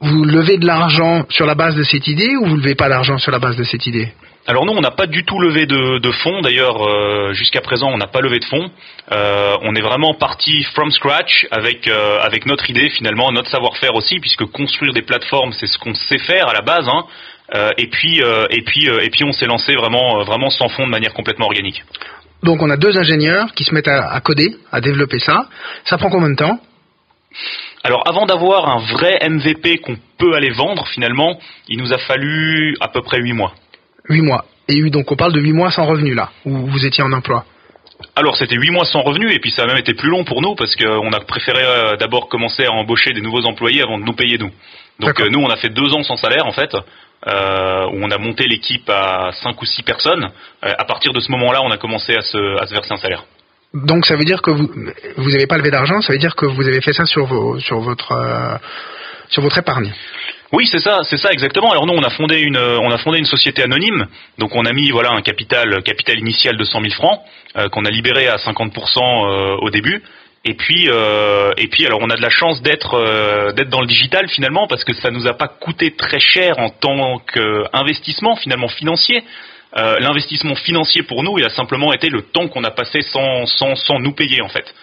vous 0.00 0.24
levez 0.24 0.58
de 0.58 0.66
l'argent 0.66 1.24
sur 1.30 1.46
la 1.46 1.54
base 1.54 1.74
de 1.74 1.82
cette 1.82 2.06
idée 2.06 2.36
ou 2.36 2.46
vous 2.46 2.56
levez 2.56 2.74
pas 2.74 2.88
d'argent 2.88 3.18
sur 3.18 3.32
la 3.32 3.38
base 3.38 3.56
de 3.56 3.64
cette 3.64 3.86
idée? 3.86 4.12
Alors 4.48 4.64
nous, 4.64 4.72
on 4.72 4.80
n'a 4.80 4.92
pas 4.92 5.06
du 5.06 5.24
tout 5.24 5.40
levé 5.40 5.66
de, 5.66 6.12
fonds. 6.22 6.40
D'ailleurs, 6.40 6.86
euh, 6.86 7.32
jusqu'à 7.32 7.60
présent, 7.60 7.88
on 7.92 7.98
n'a 7.98 8.06
pas 8.06 8.20
levé 8.20 8.38
de 8.38 8.44
fonds. 8.44 8.70
Euh, 9.12 9.56
on 9.62 9.74
est 9.74 9.80
vraiment 9.80 10.14
parti 10.14 10.62
from 10.74 10.90
scratch 10.92 11.46
avec 11.50 11.88
euh, 11.88 12.20
avec 12.20 12.46
notre 12.46 12.70
idée 12.70 12.88
finalement, 12.90 13.32
notre 13.32 13.50
savoir-faire 13.50 13.94
aussi, 13.96 14.20
puisque 14.20 14.44
construire 14.46 14.92
des 14.92 15.02
plateformes, 15.02 15.52
c'est 15.52 15.66
ce 15.66 15.78
qu'on 15.78 15.94
sait 15.94 16.18
faire 16.18 16.48
à 16.48 16.52
la 16.52 16.62
base. 16.62 16.88
Hein. 16.88 17.04
et 17.76 17.88
puis 17.88 18.20
et 18.50 18.62
puis 18.62 18.86
et 18.86 19.10
puis 19.10 19.24
on 19.24 19.32
s'est 19.32 19.46
lancé 19.46 19.74
vraiment 19.74 20.22
vraiment 20.24 20.50
sans 20.50 20.68
fonds 20.68 20.86
de 20.86 20.90
manière 20.90 21.14
complètement 21.14 21.46
organique. 21.46 21.82
Donc 22.42 22.62
on 22.62 22.70
a 22.70 22.76
deux 22.76 22.96
ingénieurs 22.96 23.52
qui 23.54 23.64
se 23.64 23.74
mettent 23.74 23.88
à, 23.88 24.12
à 24.12 24.20
coder, 24.20 24.56
à 24.70 24.80
développer 24.80 25.18
ça. 25.18 25.46
Ça 25.84 25.96
prend 25.98 26.10
combien 26.10 26.30
de 26.30 26.36
temps? 26.36 26.58
Alors 27.82 28.02
avant 28.08 28.26
d'avoir 28.26 28.68
un 28.68 28.80
vrai 28.92 29.18
MVP 29.28 29.78
qu'on 29.78 29.96
peut 30.18 30.34
aller 30.34 30.50
vendre 30.50 30.86
finalement, 30.88 31.38
il 31.68 31.78
nous 31.78 31.92
a 31.92 31.98
fallu 31.98 32.76
à 32.80 32.88
peu 32.88 33.02
près 33.02 33.20
8 33.20 33.32
mois. 33.32 33.52
8 34.08 34.22
mois. 34.22 34.44
Et 34.68 34.80
donc 34.90 35.10
on 35.10 35.16
parle 35.16 35.32
de 35.32 35.40
8 35.40 35.52
mois 35.52 35.70
sans 35.70 35.86
revenu 35.86 36.14
là, 36.14 36.30
où 36.44 36.66
vous 36.66 36.84
étiez 36.86 37.02
en 37.02 37.12
emploi 37.12 37.44
alors 38.14 38.36
c'était 38.36 38.56
8 38.56 38.70
mois 38.70 38.84
sans 38.84 39.02
revenu 39.02 39.32
et 39.32 39.38
puis 39.38 39.50
ça 39.50 39.62
a 39.62 39.66
même 39.66 39.78
été 39.78 39.94
plus 39.94 40.10
long 40.10 40.24
pour 40.24 40.42
nous 40.42 40.54
parce 40.54 40.74
qu'on 40.76 41.12
a 41.12 41.20
préféré 41.20 41.62
euh, 41.62 41.96
d'abord 41.96 42.28
commencer 42.28 42.64
à 42.64 42.72
embaucher 42.72 43.12
des 43.12 43.20
nouveaux 43.20 43.44
employés 43.44 43.82
avant 43.82 43.98
de 43.98 44.04
nous 44.04 44.12
payer 44.12 44.38
nous. 44.38 44.50
Donc 45.00 45.20
euh, 45.20 45.28
nous 45.30 45.40
on 45.40 45.48
a 45.48 45.56
fait 45.56 45.68
deux 45.68 45.92
ans 45.94 46.02
sans 46.02 46.16
salaire 46.16 46.46
en 46.46 46.52
fait, 46.52 46.74
euh, 46.74 47.86
où 47.86 47.98
on 48.02 48.10
a 48.10 48.18
monté 48.18 48.46
l'équipe 48.46 48.88
à 48.88 49.30
5 49.42 49.60
ou 49.60 49.64
6 49.64 49.82
personnes. 49.82 50.28
à 50.62 50.84
partir 50.84 51.12
de 51.12 51.20
ce 51.20 51.30
moment-là 51.32 51.60
on 51.62 51.70
a 51.70 51.78
commencé 51.78 52.14
à 52.14 52.22
se, 52.22 52.60
à 52.60 52.66
se 52.66 52.72
verser 52.72 52.92
un 52.92 52.96
salaire. 52.96 53.24
Donc 53.74 54.06
ça 54.06 54.16
veut 54.16 54.24
dire 54.24 54.42
que 54.42 54.50
vous 54.50 54.68
vous 55.16 55.30
n'avez 55.30 55.46
pas 55.46 55.58
levé 55.58 55.70
d'argent, 55.70 56.00
ça 56.00 56.12
veut 56.12 56.18
dire 56.18 56.36
que 56.36 56.46
vous 56.46 56.66
avez 56.66 56.80
fait 56.80 56.92
ça 56.92 57.04
sur 57.04 57.26
vos 57.26 57.58
sur 57.60 57.80
votre 57.80 58.58
sur 59.28 59.42
votre 59.42 59.58
épargne. 59.58 59.92
Oui, 60.52 60.68
c'est 60.70 60.78
ça, 60.78 61.00
c'est 61.02 61.16
ça 61.16 61.32
exactement. 61.32 61.72
Alors 61.72 61.86
nous, 61.86 61.94
on 61.94 62.02
a 62.02 62.10
fondé 62.10 62.38
une, 62.38 62.56
on 62.56 62.90
a 62.90 62.98
fondé 62.98 63.18
une 63.18 63.24
société 63.24 63.62
anonyme. 63.62 64.06
Donc 64.38 64.54
on 64.54 64.64
a 64.64 64.72
mis 64.72 64.90
voilà 64.90 65.10
un 65.10 65.22
capital, 65.22 65.82
capital 65.82 66.18
initial 66.18 66.56
de 66.56 66.64
100 66.64 66.80
000 66.82 66.92
francs 66.94 67.20
euh, 67.56 67.68
qu'on 67.68 67.84
a 67.84 67.90
libéré 67.90 68.28
à 68.28 68.36
50% 68.36 68.70
euh, 68.98 69.56
au 69.60 69.70
début. 69.70 70.02
Et 70.44 70.54
puis, 70.54 70.88
euh, 70.88 71.50
et 71.56 71.66
puis, 71.66 71.84
alors 71.86 71.98
on 72.00 72.10
a 72.10 72.16
de 72.16 72.22
la 72.22 72.30
chance 72.30 72.62
d'être 72.62 73.52
d'être 73.54 73.68
dans 73.68 73.80
le 73.80 73.88
digital 73.88 74.28
finalement 74.28 74.68
parce 74.68 74.84
que 74.84 74.94
ça 74.94 75.10
nous 75.10 75.26
a 75.26 75.34
pas 75.34 75.48
coûté 75.48 75.96
très 75.96 76.20
cher 76.20 76.60
en 76.60 76.70
tant 76.70 77.18
qu'investissement 77.18 78.36
finalement 78.36 78.68
financier. 78.68 79.24
L'investissement 79.74 80.54
financier 80.54 81.02
pour 81.02 81.22
nous, 81.22 81.38
il 81.38 81.44
a 81.44 81.50
simplement 81.50 81.92
été 81.92 82.08
le 82.08 82.22
temps 82.22 82.48
qu'on 82.48 82.64
a 82.64 82.70
passé 82.70 83.02
sans, 83.02 83.44
sans, 83.46 83.74
sans 83.76 83.98
nous 83.98 84.12
payer 84.12 84.40
en 84.40 84.48
fait. 84.48 84.74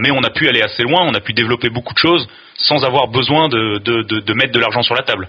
mais 0.00 0.10
on 0.10 0.22
a 0.22 0.30
pu 0.30 0.48
aller 0.48 0.60
assez 0.60 0.82
loin, 0.82 1.02
on 1.02 1.14
a 1.14 1.20
pu 1.20 1.32
développer 1.32 1.70
beaucoup 1.70 1.94
de 1.94 1.98
choses 1.98 2.28
sans 2.56 2.84
avoir 2.84 3.08
besoin 3.08 3.48
de, 3.48 4.34
mettre 4.34 4.52
de 4.52 4.60
l'argent 4.60 4.82
sur 4.82 4.94
la 4.94 5.02
table. 5.02 5.28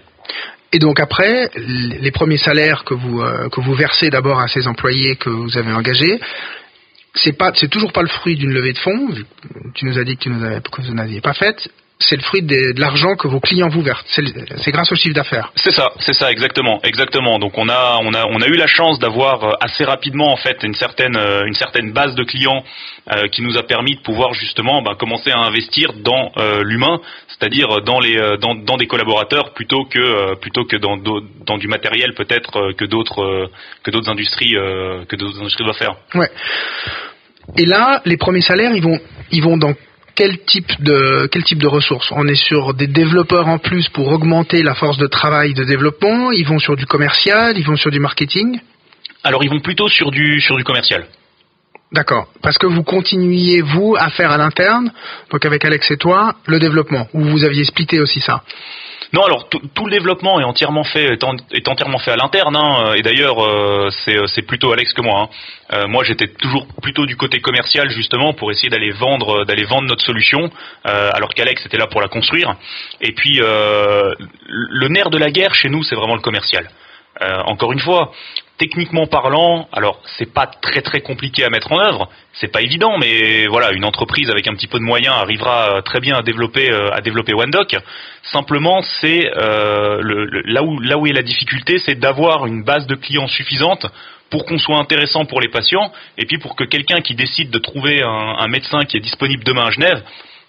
Et 0.74 0.80
donc 0.80 1.00
après, 1.00 1.52
les 1.56 2.12
premiers 2.12 2.38
salaires 2.38 2.84
que 2.84 2.94
vous, 2.94 3.22
euh, 3.22 3.50
que 3.50 3.62
vous 3.62 3.76
versez 3.76 4.10
d'abord 4.10 4.40
à 4.40 4.48
ces 4.48 4.68
employés 4.68 5.16
que 5.16 5.30
vous 5.30 5.58
avez 5.58 5.72
engagés, 5.72 6.20
c'est 7.14 7.70
toujours 7.70 7.94
pas 7.94 8.02
le 8.02 8.10
fruit 8.10 8.36
d'une 8.36 8.52
levée 8.52 8.74
de 8.74 8.78
fonds. 8.80 9.08
Tu 9.74 9.86
nous 9.86 9.98
as 9.98 10.04
dit 10.04 10.18
que, 10.18 10.24
tu 10.24 10.30
nous 10.30 10.44
avais, 10.44 10.60
que 10.60 10.82
vous 10.82 10.94
n'aviez 10.94 11.22
pas 11.22 11.34
faite 11.34 11.70
c'est 12.00 12.18
le 12.18 12.22
fruit 12.22 12.42
de, 12.42 12.78
l'argent 12.78 13.16
que 13.16 13.28
vos 13.28 13.40
clients 13.40 13.70
vous 13.70 13.82
versent. 13.82 14.06
C'est 14.10 14.72
grâce 14.72 14.92
au 14.92 14.96
chiffre 14.96 15.16
d'affaires. 15.16 15.52
C'est 15.56 15.72
ça, 15.72 15.92
c'est 16.00 16.14
ça 16.14 16.30
exactement, 16.32 16.82
exactement. 16.84 17.40
Donc 17.40 17.58
on 17.58 17.70
a 17.70 18.00
on 18.02 18.14
a 18.14 18.26
on 18.26 18.42
a 18.42 18.48
eu 18.48 18.56
la 18.56 18.68
chance 18.68 19.00
d'avoir 19.00 19.44
euh, 19.44 19.52
assez 19.62 19.86
rapidement 19.86 20.32
en 20.32 20.36
fait 20.36 20.62
une 20.64 20.76
certaine 20.76 21.16
euh, 21.16 21.46
une 21.46 21.54
certaine 21.54 21.94
base 21.94 22.14
de 22.16 22.24
clients 22.24 22.64
euh, 23.12 23.28
qui 23.30 23.42
nous 23.42 23.58
a 23.58 23.64
permis 23.64 23.96
de 23.96 24.02
pouvoir 24.02 24.34
justement 24.34 24.82
bah, 24.82 24.96
commencer 25.00 25.32
à 25.32 25.40
investir 25.40 25.94
dans 25.94 26.32
l'humain, 26.64 27.00
c'est-à-dire 27.28 27.82
dans 27.82 28.00
les 28.00 28.18
dans, 28.42 28.56
dans 28.56 28.78
des 28.78 28.88
collaborateurs 28.88 29.54
plutôt 29.54 29.86
que 29.86 30.36
plutôt 30.36 30.66
que 30.66 30.76
dans 30.76 30.98
dans 30.98 31.58
du 31.58 31.68
matériel 31.68 32.14
peut-être 32.14 32.74
que 32.74 32.86
d'autres 32.86 33.50
que 33.84 33.92
d'autres 33.92 34.10
industries 34.10 34.52
que 34.52 35.16
d'autres 35.16 35.40
industries 35.40 35.64
doivent 35.64 35.78
faire. 35.78 35.96
Ouais. 36.14 36.30
Et 37.58 37.66
là, 37.66 38.02
les 38.06 38.18
premiers 38.18 38.42
salaires, 38.42 38.72
ils 38.76 38.84
vont 38.84 39.00
ils 39.32 39.44
vont 39.44 39.58
dans 39.58 39.74
quel 40.16 40.40
type 40.46 40.82
de 40.82 41.28
quel 41.32 41.44
type 41.44 41.60
de 41.60 41.68
ressources 41.68 42.12
On 42.12 42.28
est 42.28 42.36
sur 42.36 42.74
des 42.74 42.88
développeurs 42.88 43.48
en 43.48 43.58
plus 43.58 43.90
pour 43.90 44.08
augmenter 44.08 44.64
la 44.64 44.74
force 44.74 44.98
de 44.98 45.08
travail 45.08 45.54
de 45.54 45.64
développement. 45.64 46.32
Ils 46.32 46.48
vont 46.48 46.60
sur 46.60 46.76
du 46.76 46.86
commercial, 46.86 47.58
ils 47.58 47.66
vont 47.66 47.76
sur 47.76 47.92
du 47.92 48.00
marketing. 48.00 48.60
Alors 49.24 49.44
ils 49.44 49.50
vont 49.50 49.60
plutôt 49.60 49.90
sur 49.90 50.12
du 50.12 50.42
sur 50.42 50.56
du 50.56 50.64
commercial. 50.64 51.06
D'accord. 51.92 52.28
Parce 52.42 52.58
que 52.58 52.68
vous 52.68 52.84
continuiez 52.84 53.62
vous 53.62 53.96
à 53.98 54.10
faire 54.10 54.32
à 54.32 54.38
l'interne, 54.38 54.92
donc 55.32 55.46
avec 55.46 55.64
Alex 55.64 55.92
et 55.92 55.98
toi, 55.98 56.36
le 56.48 56.60
développement. 56.60 57.08
Ou 57.14 57.22
vous 57.22 57.44
aviez 57.44 57.64
splitté 57.64 58.00
aussi 58.00 58.22
ça. 58.22 58.44
Non, 59.16 59.24
alors 59.24 59.48
tout 59.48 59.86
le 59.86 59.92
développement 59.92 60.42
est 60.42 60.44
entièrement 60.44 60.84
fait 60.84 61.18
est, 61.54 61.68
entièrement 61.70 62.00
fait 62.00 62.12
à 62.12 62.18
l'interne. 62.18 62.54
Hein, 62.54 62.96
et 62.96 63.02
d'ailleurs, 63.02 63.40
euh, 63.40 63.90
euh, 64.10 64.28
c'est 64.28 64.42
plutôt 64.42 64.74
Alex 64.74 64.92
que 64.92 65.02
moi. 65.02 65.22
Hein. 65.22 65.30
Euh, 65.72 65.88
moi, 65.88 66.04
j'étais 66.04 66.28
toujours 66.28 66.68
plutôt 66.82 67.06
du 67.06 67.16
côté 67.16 67.40
commercial 67.40 67.90
justement 67.90 68.34
pour 68.34 68.52
essayer 68.52 68.68
d'aller 68.68 68.92
vendre 68.92 69.46
d'aller 69.46 69.64
vendre 69.64 69.88
notre 69.88 70.04
solution, 70.04 70.52
alors 70.84 71.34
qu'Alex 71.34 71.66
était 71.66 71.78
là 71.78 71.88
pour 71.88 72.02
la 72.02 72.10
construire. 72.10 72.56
Et 73.00 73.14
puis 73.14 73.40
le 73.40 74.88
nerf 74.90 75.10
de 75.10 75.18
la 75.18 75.32
guerre 75.32 75.54
chez 75.54 75.70
nous, 75.70 75.82
c'est 75.84 75.96
vraiment 75.96 76.16
le 76.16 76.22
commercial. 76.22 76.68
Encore 77.22 77.72
une 77.72 77.80
fois, 77.80 78.12
techniquement 78.58 79.08
parlant, 79.08 79.68
alors 79.74 80.02
c'est 80.18 80.34
pas 80.34 80.48
très 80.48 80.82
très 80.82 81.02
compliqué 81.02 81.44
à 81.44 81.50
mettre 81.50 81.72
en 81.72 81.80
œuvre, 81.80 82.10
c'est 82.34 82.52
pas 82.52 82.62
évident, 82.62 82.98
mais 82.98 83.48
voilà, 83.48 83.72
une 83.74 83.84
entreprise 83.84 84.30
avec 84.30 84.48
un 84.48 84.56
petit 84.56 84.68
peu 84.68 84.80
de 84.80 84.84
moyens 84.84 85.16
arrivera 85.16 85.78
euh, 85.78 85.82
très 85.82 86.00
bien 86.00 86.18
à 86.18 86.22
développer 86.22 86.72
euh, 86.72 86.92
à 86.92 87.02
développer 87.02 87.34
OneDoc. 87.34 87.76
Simplement, 88.32 88.82
c'est 89.02 89.30
euh, 89.38 90.02
là 90.46 90.64
où 90.64 90.80
là 90.80 90.98
où 90.98 91.06
est 91.08 91.14
la 91.14 91.22
difficulté, 91.22 91.80
c'est 91.80 91.96
d'avoir 91.96 92.46
une 92.46 92.64
base 92.64 92.88
de 92.88 92.96
clients 92.96 93.28
suffisante 93.28 93.88
pour 94.30 94.46
qu'on 94.46 94.58
soit 94.58 94.78
intéressant 94.78 95.26
pour 95.26 95.40
les 95.40 95.50
patients, 95.50 95.92
et 96.18 96.26
puis 96.26 96.38
pour 96.40 96.56
que 96.56 96.64
quelqu'un 96.64 97.02
qui 97.02 97.16
décide 97.16 97.52
de 97.52 97.60
trouver 97.60 98.02
un, 98.04 98.48
médecin 98.48 98.84
qui 98.84 98.98
est 98.98 99.02
disponible 99.02 99.44
demain 99.44 99.68
à 99.68 99.72
Genève 99.72 100.02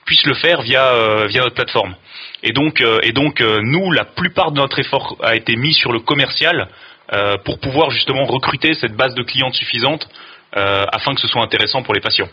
puisse 0.07 0.25
le 0.25 0.35
faire 0.35 0.63
via 0.63 1.27
via 1.27 1.43
notre 1.43 1.55
plateforme. 1.55 1.95
Et 2.43 2.53
donc 2.53 2.83
et 3.03 3.13
donc 3.13 3.41
nous, 3.41 3.93
la 3.93 4.05
plupart 4.05 4.53
de 4.53 4.61
notre 4.61 4.79
effort 4.79 5.17
a 5.23 5.37
été 5.37 5.57
mis 5.57 5.75
sur 5.75 5.93
le 5.93 6.01
commercial 6.01 6.69
euh, 7.13 7.37
pour 7.45 7.61
pouvoir 7.61 7.91
justement 7.91 8.25
recruter 8.25 8.75
cette 8.75 8.97
base 8.97 9.15
de 9.15 9.23
clients 9.23 9.53
suffisante 9.53 10.09
euh, 10.57 10.85
afin 10.93 11.15
que 11.15 11.21
ce 11.21 11.29
soit 11.29 11.41
intéressant 11.41 11.85
pour 11.85 11.95
les 11.95 12.01
patients. 12.01 12.29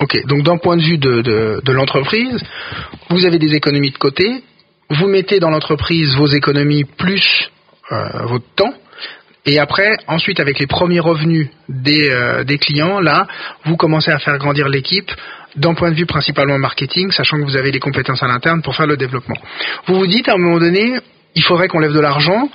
Ok, 0.00 0.26
donc 0.26 0.42
d'un 0.42 0.58
point 0.58 0.76
de 0.76 0.82
vue 0.82 0.98
de, 0.98 1.22
de, 1.22 1.62
de 1.64 1.72
l'entreprise, 1.72 2.38
vous 3.08 3.24
avez 3.24 3.38
des 3.38 3.54
économies 3.54 3.90
de 3.90 3.96
côté, 3.96 4.44
vous 4.90 5.06
mettez 5.06 5.40
dans 5.40 5.48
l'entreprise 5.48 6.14
vos 6.14 6.26
économies 6.26 6.84
plus 6.84 7.50
euh, 7.90 8.26
votre 8.26 8.44
temps, 8.54 8.74
et 9.46 9.58
après, 9.58 9.96
ensuite, 10.06 10.40
avec 10.40 10.58
les 10.58 10.66
premiers 10.66 11.00
revenus 11.00 11.48
des, 11.68 12.10
euh, 12.10 12.44
des 12.44 12.58
clients, 12.58 13.00
là, 13.00 13.26
vous 13.64 13.76
commencez 13.76 14.10
à 14.10 14.18
faire 14.18 14.38
grandir 14.38 14.68
l'équipe 14.68 15.10
d'un 15.56 15.74
point 15.74 15.90
de 15.90 15.96
vue 15.96 16.06
principalement 16.06 16.58
marketing, 16.58 17.10
sachant 17.10 17.38
que 17.38 17.44
vous 17.44 17.56
avez 17.56 17.70
les 17.70 17.80
compétences 17.80 18.22
à 18.22 18.26
l'interne 18.26 18.62
pour 18.62 18.74
faire 18.74 18.86
le 18.86 18.96
développement. 18.96 19.36
Vous 19.86 19.96
vous 19.98 20.06
dites 20.06 20.28
à 20.28 20.34
un 20.34 20.38
moment 20.38 20.58
donné, 20.58 20.98
il 21.34 21.42
faudrait 21.42 21.68
qu'on 21.68 21.80
lève 21.80 21.92
de 21.92 22.00
l'argent, 22.00 22.48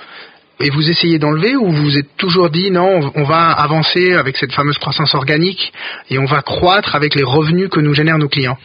et 0.60 0.70
vous 0.70 0.90
essayez 0.90 1.18
d'enlever 1.18 1.54
ou 1.56 1.70
vous 1.70 1.82
vous 1.82 1.98
êtes 1.98 2.16
toujours 2.16 2.50
dit 2.50 2.70
non, 2.70 3.12
on 3.14 3.24
va 3.24 3.50
avancer 3.50 4.14
avec 4.14 4.36
cette 4.36 4.52
fameuse 4.52 4.78
croissance 4.78 5.14
organique 5.14 5.72
et 6.10 6.18
on 6.18 6.24
va 6.24 6.42
croître 6.42 6.94
avec 6.94 7.14
les 7.14 7.22
revenus 7.22 7.68
que 7.68 7.80
nous 7.80 7.94
génèrent 7.94 8.18
nos 8.18 8.28
clients? 8.28 8.58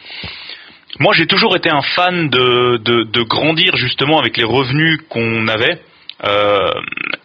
Moi, 1.00 1.12
j'ai 1.14 1.26
toujours 1.26 1.56
été 1.56 1.70
un 1.70 1.82
fan 1.82 2.28
de, 2.28 2.76
de, 2.78 3.22
grandir 3.22 3.76
justement 3.76 4.20
avec 4.20 4.36
les 4.36 4.44
revenus 4.44 5.00
qu'on 5.08 5.48
avait 5.48 5.80
euh, 6.24 6.72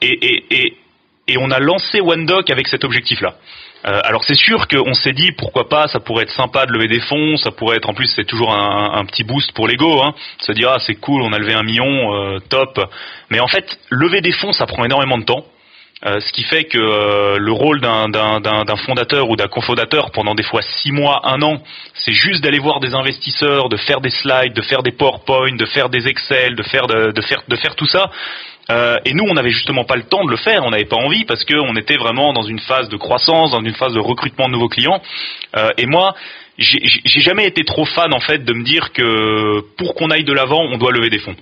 et, 0.02 0.44
et, 0.52 0.74
et, 1.28 1.38
on 1.38 1.52
a 1.52 1.60
lancé 1.60 2.02
OneDoc 2.02 2.50
avec 2.50 2.68
cet 2.68 2.84
objectif-là. 2.84 3.36
Euh, 3.86 4.00
alors 4.04 4.24
c'est 4.26 4.36
sûr 4.36 4.68
qu'on 4.68 4.94
s'est 4.94 5.14
dit 5.14 5.32
pourquoi 5.32 5.70
pas, 5.70 5.88
ça 5.88 6.00
pourrait 6.00 6.24
être 6.24 6.34
sympa 6.34 6.66
de 6.66 6.74
lever 6.74 6.88
des 6.88 7.00
fonds, 7.00 7.38
ça 7.38 7.52
pourrait 7.52 7.78
être 7.78 7.90
en 7.90 7.94
plus 7.94 8.08
c'est 8.08 8.26
toujours 8.26 8.54
un, 8.54 9.06
petit 9.06 9.24
boost 9.24 9.54
pour 9.54 9.68
l'ego, 9.68 10.02
hein, 10.04 10.14
se 10.40 10.52
dire 10.52 10.72
ah 10.76 10.80
c'est 10.86 10.96
cool, 10.96 11.22
on 11.22 11.32
a 11.32 11.40
levé 11.40 11.54
un 11.54 11.64
million, 11.64 12.14
euh, 12.14 12.40
top. 12.40 12.80
Mais 13.30 13.40
en 13.40 13.48
fait 13.48 13.80
lever 13.90 14.20
des 14.22 14.34
fonds 14.34 14.52
ça 14.52 14.66
prend 14.66 14.84
énormément 14.84 15.18
de 15.18 15.24
temps. 15.24 15.46
Euh, 16.06 16.22
ce 16.22 16.32
qui 16.32 16.44
fait 16.44 16.64
que 16.64 16.78
le 17.38 17.52
rôle 17.52 17.82
d'un 17.82 18.76
fondateur 18.86 19.30
ou 19.30 19.36
d'un 19.36 19.48
cofondateur 19.48 20.12
pendant 20.12 20.34
des 20.34 20.44
fois 20.44 20.62
six 20.62 20.92
mois, 20.92 21.22
un 21.26 21.42
an, 21.42 21.62
c'est 21.94 22.14
juste 22.14 22.42
d'aller 22.42 22.60
voir 22.60 22.80
des 22.80 22.94
investisseurs, 22.94 23.68
de 23.68 23.76
faire 23.76 24.00
des 24.00 24.10
slides, 24.10 24.54
de 24.54 24.62
faire 24.62 24.82
des 24.82 24.92
PowerPoint, 24.94 25.56
de 25.56 25.66
faire 25.66 25.90
des 25.90 26.08
Excel, 26.08 26.56
de 26.56 26.64
faire 26.64 26.88
de 26.88 27.22
faire 27.22 27.44
de 27.48 27.56
faire 27.58 27.76
tout 27.76 27.88
ça. 27.88 28.10
Euh, 28.72 28.98
et 29.06 29.14
nous, 29.14 29.24
on 29.28 29.34
n'avait 29.34 29.52
justement 29.52 29.84
pas 29.84 29.96
le 29.96 30.04
temps 30.04 30.24
de 30.24 30.30
le 30.30 30.38
faire, 30.38 30.64
on 30.64 30.70
n'avait 30.70 30.86
pas 30.86 30.98
envie 30.98 31.26
parce 31.26 31.44
qu'on 31.44 31.76
était 31.76 31.98
vraiment 31.98 32.34
dans 32.34 32.44
une 32.44 32.60
phase 32.60 32.88
de 32.90 32.98
croissance, 32.98 33.52
dans 33.52 33.64
une 33.64 33.74
phase 33.74 33.94
de 33.94 34.00
recrutement 34.00 34.48
de 34.48 34.54
nouveaux 34.54 34.70
clients. 34.70 35.02
Euh, 35.58 35.72
et 35.78 35.88
moi, 35.88 36.16
j'ai 36.58 37.22
jamais 37.22 37.48
été 37.48 37.64
trop 37.64 37.86
fan 37.86 38.14
en 38.14 38.20
fait 38.20 38.44
de 38.44 38.54
me 38.54 38.64
dire 38.64 38.92
que 38.92 39.62
pour 39.78 39.96
qu'on 39.96 40.12
aille 40.12 40.26
de 40.26 40.34
l'avant, 40.34 40.62
on 40.62 40.78
doit 40.78 40.92
lever 40.92 41.10
des 41.10 41.20
fonds. 41.20 41.36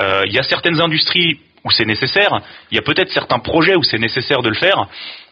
Euh, 0.00 0.22
il 0.26 0.32
y 0.32 0.38
a 0.38 0.42
certaines 0.44 0.80
industries 0.80 1.38
où 1.64 1.70
c'est 1.70 1.84
nécessaire, 1.84 2.40
il 2.70 2.76
y 2.76 2.78
a 2.78 2.82
peut-être 2.82 3.10
certains 3.12 3.38
projets 3.38 3.76
où 3.76 3.82
c'est 3.82 3.98
nécessaire 3.98 4.42
de 4.42 4.48
le 4.48 4.54
faire. 4.54 4.88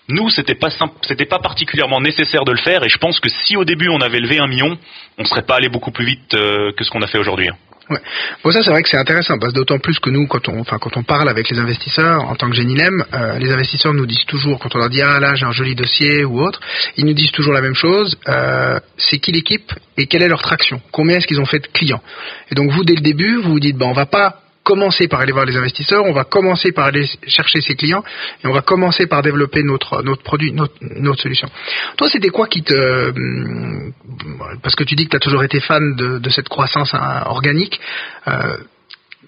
Nous, 0.08 0.28
c'était 0.30 0.54
pas 0.54 0.70
c'était 1.02 1.26
pas 1.26 1.38
particulièrement 1.38 2.00
nécessaire 2.00 2.44
de 2.44 2.52
le 2.52 2.58
faire, 2.58 2.82
et 2.84 2.88
je 2.88 2.98
pense 2.98 3.20
que 3.20 3.28
si 3.28 3.56
au 3.56 3.64
début 3.64 3.88
on 3.88 4.00
avait 4.00 4.20
levé 4.20 4.38
un 4.38 4.48
million, 4.48 4.76
on 5.18 5.24
serait 5.24 5.42
pas 5.42 5.56
allé 5.56 5.68
beaucoup 5.68 5.92
plus 5.92 6.04
vite 6.04 6.34
euh, 6.34 6.72
que 6.72 6.84
ce 6.84 6.90
qu'on 6.90 7.02
a 7.02 7.06
fait 7.06 7.18
aujourd'hui. 7.18 7.48
Hein. 7.48 7.56
Ouais. 7.90 7.98
Bon, 8.44 8.52
ça 8.52 8.62
c'est 8.62 8.70
vrai 8.70 8.82
que 8.82 8.88
c'est 8.88 8.96
intéressant 8.96 9.36
parce 9.38 9.52
d'autant 9.52 9.78
plus 9.78 9.98
que 9.98 10.10
nous, 10.10 10.28
quand 10.28 10.48
on, 10.48 10.60
enfin, 10.60 10.78
quand 10.78 10.96
on 10.96 11.02
parle 11.02 11.28
avec 11.28 11.50
les 11.50 11.58
investisseurs 11.58 12.22
en 12.22 12.36
tant 12.36 12.48
que 12.48 12.54
Genilem, 12.54 13.04
euh, 13.12 13.38
les 13.38 13.50
investisseurs 13.52 13.92
nous 13.92 14.06
disent 14.06 14.26
toujours 14.26 14.60
quand 14.60 14.74
on 14.76 14.78
leur 14.78 14.90
dit 14.90 15.02
ah 15.02 15.18
là 15.18 15.34
j'ai 15.34 15.44
un 15.44 15.50
joli 15.50 15.74
dossier 15.74 16.24
ou 16.24 16.40
autre, 16.40 16.60
ils 16.96 17.04
nous 17.04 17.14
disent 17.14 17.32
toujours 17.32 17.52
la 17.52 17.60
même 17.60 17.74
chose. 17.74 18.16
Euh, 18.28 18.78
c'est 18.96 19.18
qui 19.18 19.32
l'équipe 19.32 19.72
et 19.96 20.06
quelle 20.06 20.22
est 20.22 20.28
leur 20.28 20.42
traction? 20.42 20.80
Combien 20.92 21.16
est-ce 21.16 21.26
qu'ils 21.26 21.40
ont 21.40 21.46
fait 21.46 21.58
de 21.58 21.66
clients? 21.66 22.02
Et 22.50 22.54
donc 22.54 22.70
vous 22.70 22.84
dès 22.84 22.94
le 22.94 23.00
début, 23.00 23.36
vous 23.36 23.54
vous 23.54 23.60
dites 23.60 23.76
bon, 23.76 23.88
on 23.88 23.94
va 23.94 24.06
pas 24.06 24.40
commencer 24.70 25.08
par 25.08 25.18
aller 25.18 25.32
voir 25.32 25.46
les 25.46 25.56
investisseurs, 25.56 26.04
on 26.04 26.12
va 26.12 26.22
commencer 26.22 26.70
par 26.70 26.86
aller 26.86 27.04
chercher 27.26 27.60
ses 27.60 27.74
clients 27.74 28.04
et 28.44 28.46
on 28.46 28.52
va 28.52 28.62
commencer 28.62 29.08
par 29.08 29.20
développer 29.20 29.64
notre 29.64 30.02
notre 30.02 30.22
produit, 30.22 30.52
notre, 30.52 30.74
notre 30.80 31.20
solution. 31.20 31.48
Toi, 31.96 32.08
c'était 32.08 32.28
quoi 32.28 32.46
qui 32.46 32.62
te 32.62 33.10
hum, 33.10 33.92
parce 34.62 34.76
que 34.76 34.84
tu 34.84 34.94
dis 34.94 35.06
que 35.06 35.10
tu 35.10 35.16
as 35.16 35.20
toujours 35.20 35.42
été 35.42 35.60
fan 35.60 35.96
de, 35.96 36.30
cette 36.30 36.48
croissance 36.48 36.94
hein, 36.94 37.22
organique. 37.26 37.80
Euh, 38.28 38.58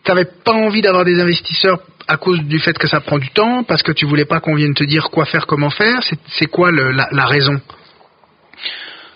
T'avais 0.04 0.24
pas 0.24 0.52
envie 0.52 0.82
d'avoir 0.82 1.04
des 1.04 1.20
investisseurs 1.20 1.78
à 2.08 2.16
cause 2.16 2.40
du 2.40 2.58
fait 2.58 2.76
que 2.76 2.88
ça 2.88 3.00
prend 3.00 3.18
du 3.18 3.30
temps, 3.30 3.62
parce 3.62 3.84
que 3.84 3.92
tu 3.92 4.04
voulais 4.04 4.24
pas 4.24 4.40
qu'on 4.40 4.56
vienne 4.56 4.74
te 4.74 4.82
dire 4.82 5.10
quoi 5.10 5.26
faire, 5.26 5.46
comment 5.46 5.70
faire? 5.70 6.00
C'est 6.38 6.46
quoi 6.46 6.72
la 6.72 7.26
raison? 7.26 7.60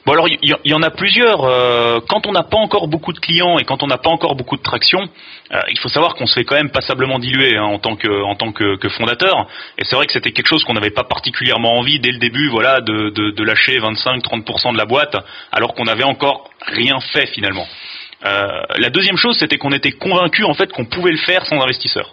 Bon 0.07 0.13
alors 0.13 0.29
il 0.29 0.57
y, 0.65 0.73
en 0.73 0.83
a 0.85 0.91
plusieurs. 0.91 1.43
Euh, 1.43 1.99
quand 2.09 2.29
on 2.29 2.33
n'a 2.33 2.45
pas 2.45 2.59
encore 2.59 2.87
beaucoup 2.87 3.13
de 3.13 3.19
clients 3.19 3.59
et 3.59 3.65
quand 3.65 3.83
on 3.83 3.89
n'a 3.89 3.99
pas 3.99 4.09
encore 4.09 4.37
beaucoup 4.37 4.57
de 4.57 4.63
traction, 4.63 5.01
euh, 5.01 5.61
il 5.69 5.81
faut 5.81 5.89
savoir 5.89 6.15
qu'on 6.15 6.27
se 6.27 6.35
fait 6.35 6.45
quand 6.45 6.55
même 6.55 6.71
passablement 6.71 7.19
diluer 7.19 7.57
hein, 7.57 7.65
en 7.65 7.81
tant 7.81 7.97
que 7.97 8.23
en 8.23 8.37
tant 8.37 8.53
que, 8.53 8.77
que 8.77 8.89
fondateur. 8.89 9.49
Et 9.79 9.85
c'est 9.85 9.97
vrai 9.97 10.07
que 10.07 10.13
c'était 10.13 10.31
quelque 10.31 10.47
chose 10.47 10.63
qu'on 10.63 10.75
n'avait 10.75 10.93
pas 10.93 11.03
particulièrement 11.03 11.77
envie 11.77 11.99
dès 11.99 12.13
le 12.13 12.19
début, 12.19 12.49
voilà, 12.51 12.81
de, 12.83 13.11
de, 13.11 13.33
de 13.33 13.43
lâcher 13.43 13.81
25-30% 13.81 14.75
de 14.75 14.79
la 14.79 14.85
boîte, 14.85 15.17
alors 15.51 15.75
qu'on 15.75 15.87
n'avait 15.87 16.05
encore 16.05 16.51
rien 16.65 17.01
fait 17.13 17.27
finalement. 17.27 17.67
Euh, 18.25 18.47
la 18.79 18.91
deuxième 18.91 19.17
chose, 19.17 19.37
c'était 19.41 19.59
qu'on 19.59 19.73
était 19.73 19.91
convaincu 19.91 20.45
en 20.45 20.55
fait 20.55 20.71
qu'on 20.73 20.85
pouvait 20.85 21.11
le 21.11 21.19
faire 21.19 21.45
sans 21.47 21.61
investisseurs. 21.61 22.13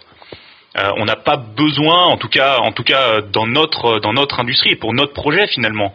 Euh, 0.76 0.90
on 0.96 1.04
n'a 1.04 1.14
pas 1.14 1.36
besoin, 1.36 2.06
en 2.06 2.16
tout 2.16 2.28
cas, 2.28 2.58
en 2.58 2.72
tout 2.72 2.82
cas 2.82 3.20
dans 3.20 3.46
notre 3.46 4.00
dans 4.00 4.12
notre 4.12 4.40
industrie 4.40 4.74
pour 4.74 4.92
notre 4.94 5.12
projet 5.12 5.46
finalement. 5.46 5.94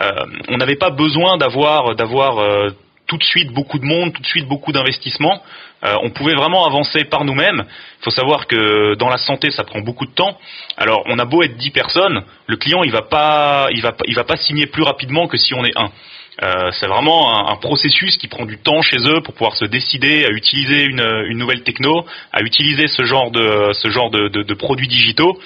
Euh, 0.00 0.10
on 0.48 0.56
n'avait 0.56 0.76
pas 0.76 0.90
besoin 0.90 1.36
d'avoir 1.38 2.38
euh, 2.38 2.70
tout 3.06 3.16
de 3.16 3.24
suite 3.24 3.52
beaucoup 3.52 3.78
de 3.78 3.84
monde, 3.84 4.12
tout 4.12 4.22
de 4.22 4.26
suite 4.26 4.46
beaucoup 4.46 4.70
d'investissements. 4.70 5.42
Euh, 5.84 5.94
on 6.02 6.10
pouvait 6.10 6.34
vraiment 6.34 6.66
avancer 6.66 7.04
par 7.04 7.24
nous-mêmes. 7.24 7.64
Il 8.00 8.04
faut 8.04 8.10
savoir 8.10 8.46
que 8.46 8.94
dans 8.94 9.08
la 9.08 9.16
santé, 9.16 9.50
ça 9.50 9.64
prend 9.64 9.80
beaucoup 9.80 10.06
de 10.06 10.12
temps. 10.12 10.38
Alors, 10.76 11.02
on 11.06 11.18
a 11.18 11.24
beau 11.24 11.42
être 11.42 11.56
10 11.56 11.70
personnes, 11.70 12.22
le 12.46 12.56
client, 12.56 12.82
il 12.84 12.92
va 12.92 13.02
pas, 13.02 13.68
va, 13.82 14.24
pas 14.24 14.36
signer 14.36 14.66
plus 14.66 14.82
rapidement 14.82 15.26
que 15.26 15.36
si 15.36 15.54
on 15.54 15.64
est 15.64 15.76
un. 15.76 15.90
C'est 16.70 16.86
vraiment 16.86 17.50
un, 17.50 17.56
processus 17.56 18.16
qui 18.16 18.28
prend 18.28 18.46
du 18.46 18.58
temps 18.58 18.80
chez 18.80 18.98
eux 18.98 19.20
pour 19.22 19.34
pouvoir 19.34 19.56
se 19.56 19.64
décider 19.64 20.24
à 20.24 20.28
utiliser 20.28 20.84
une, 20.84 21.36
nouvelle 21.36 21.64
techno, 21.64 22.06
à 22.32 22.42
utiliser 22.42 22.86
ce 22.86 23.04
genre 23.04 23.32
de, 23.32 24.54
produits 24.54 24.86
digitaux. 24.86 25.40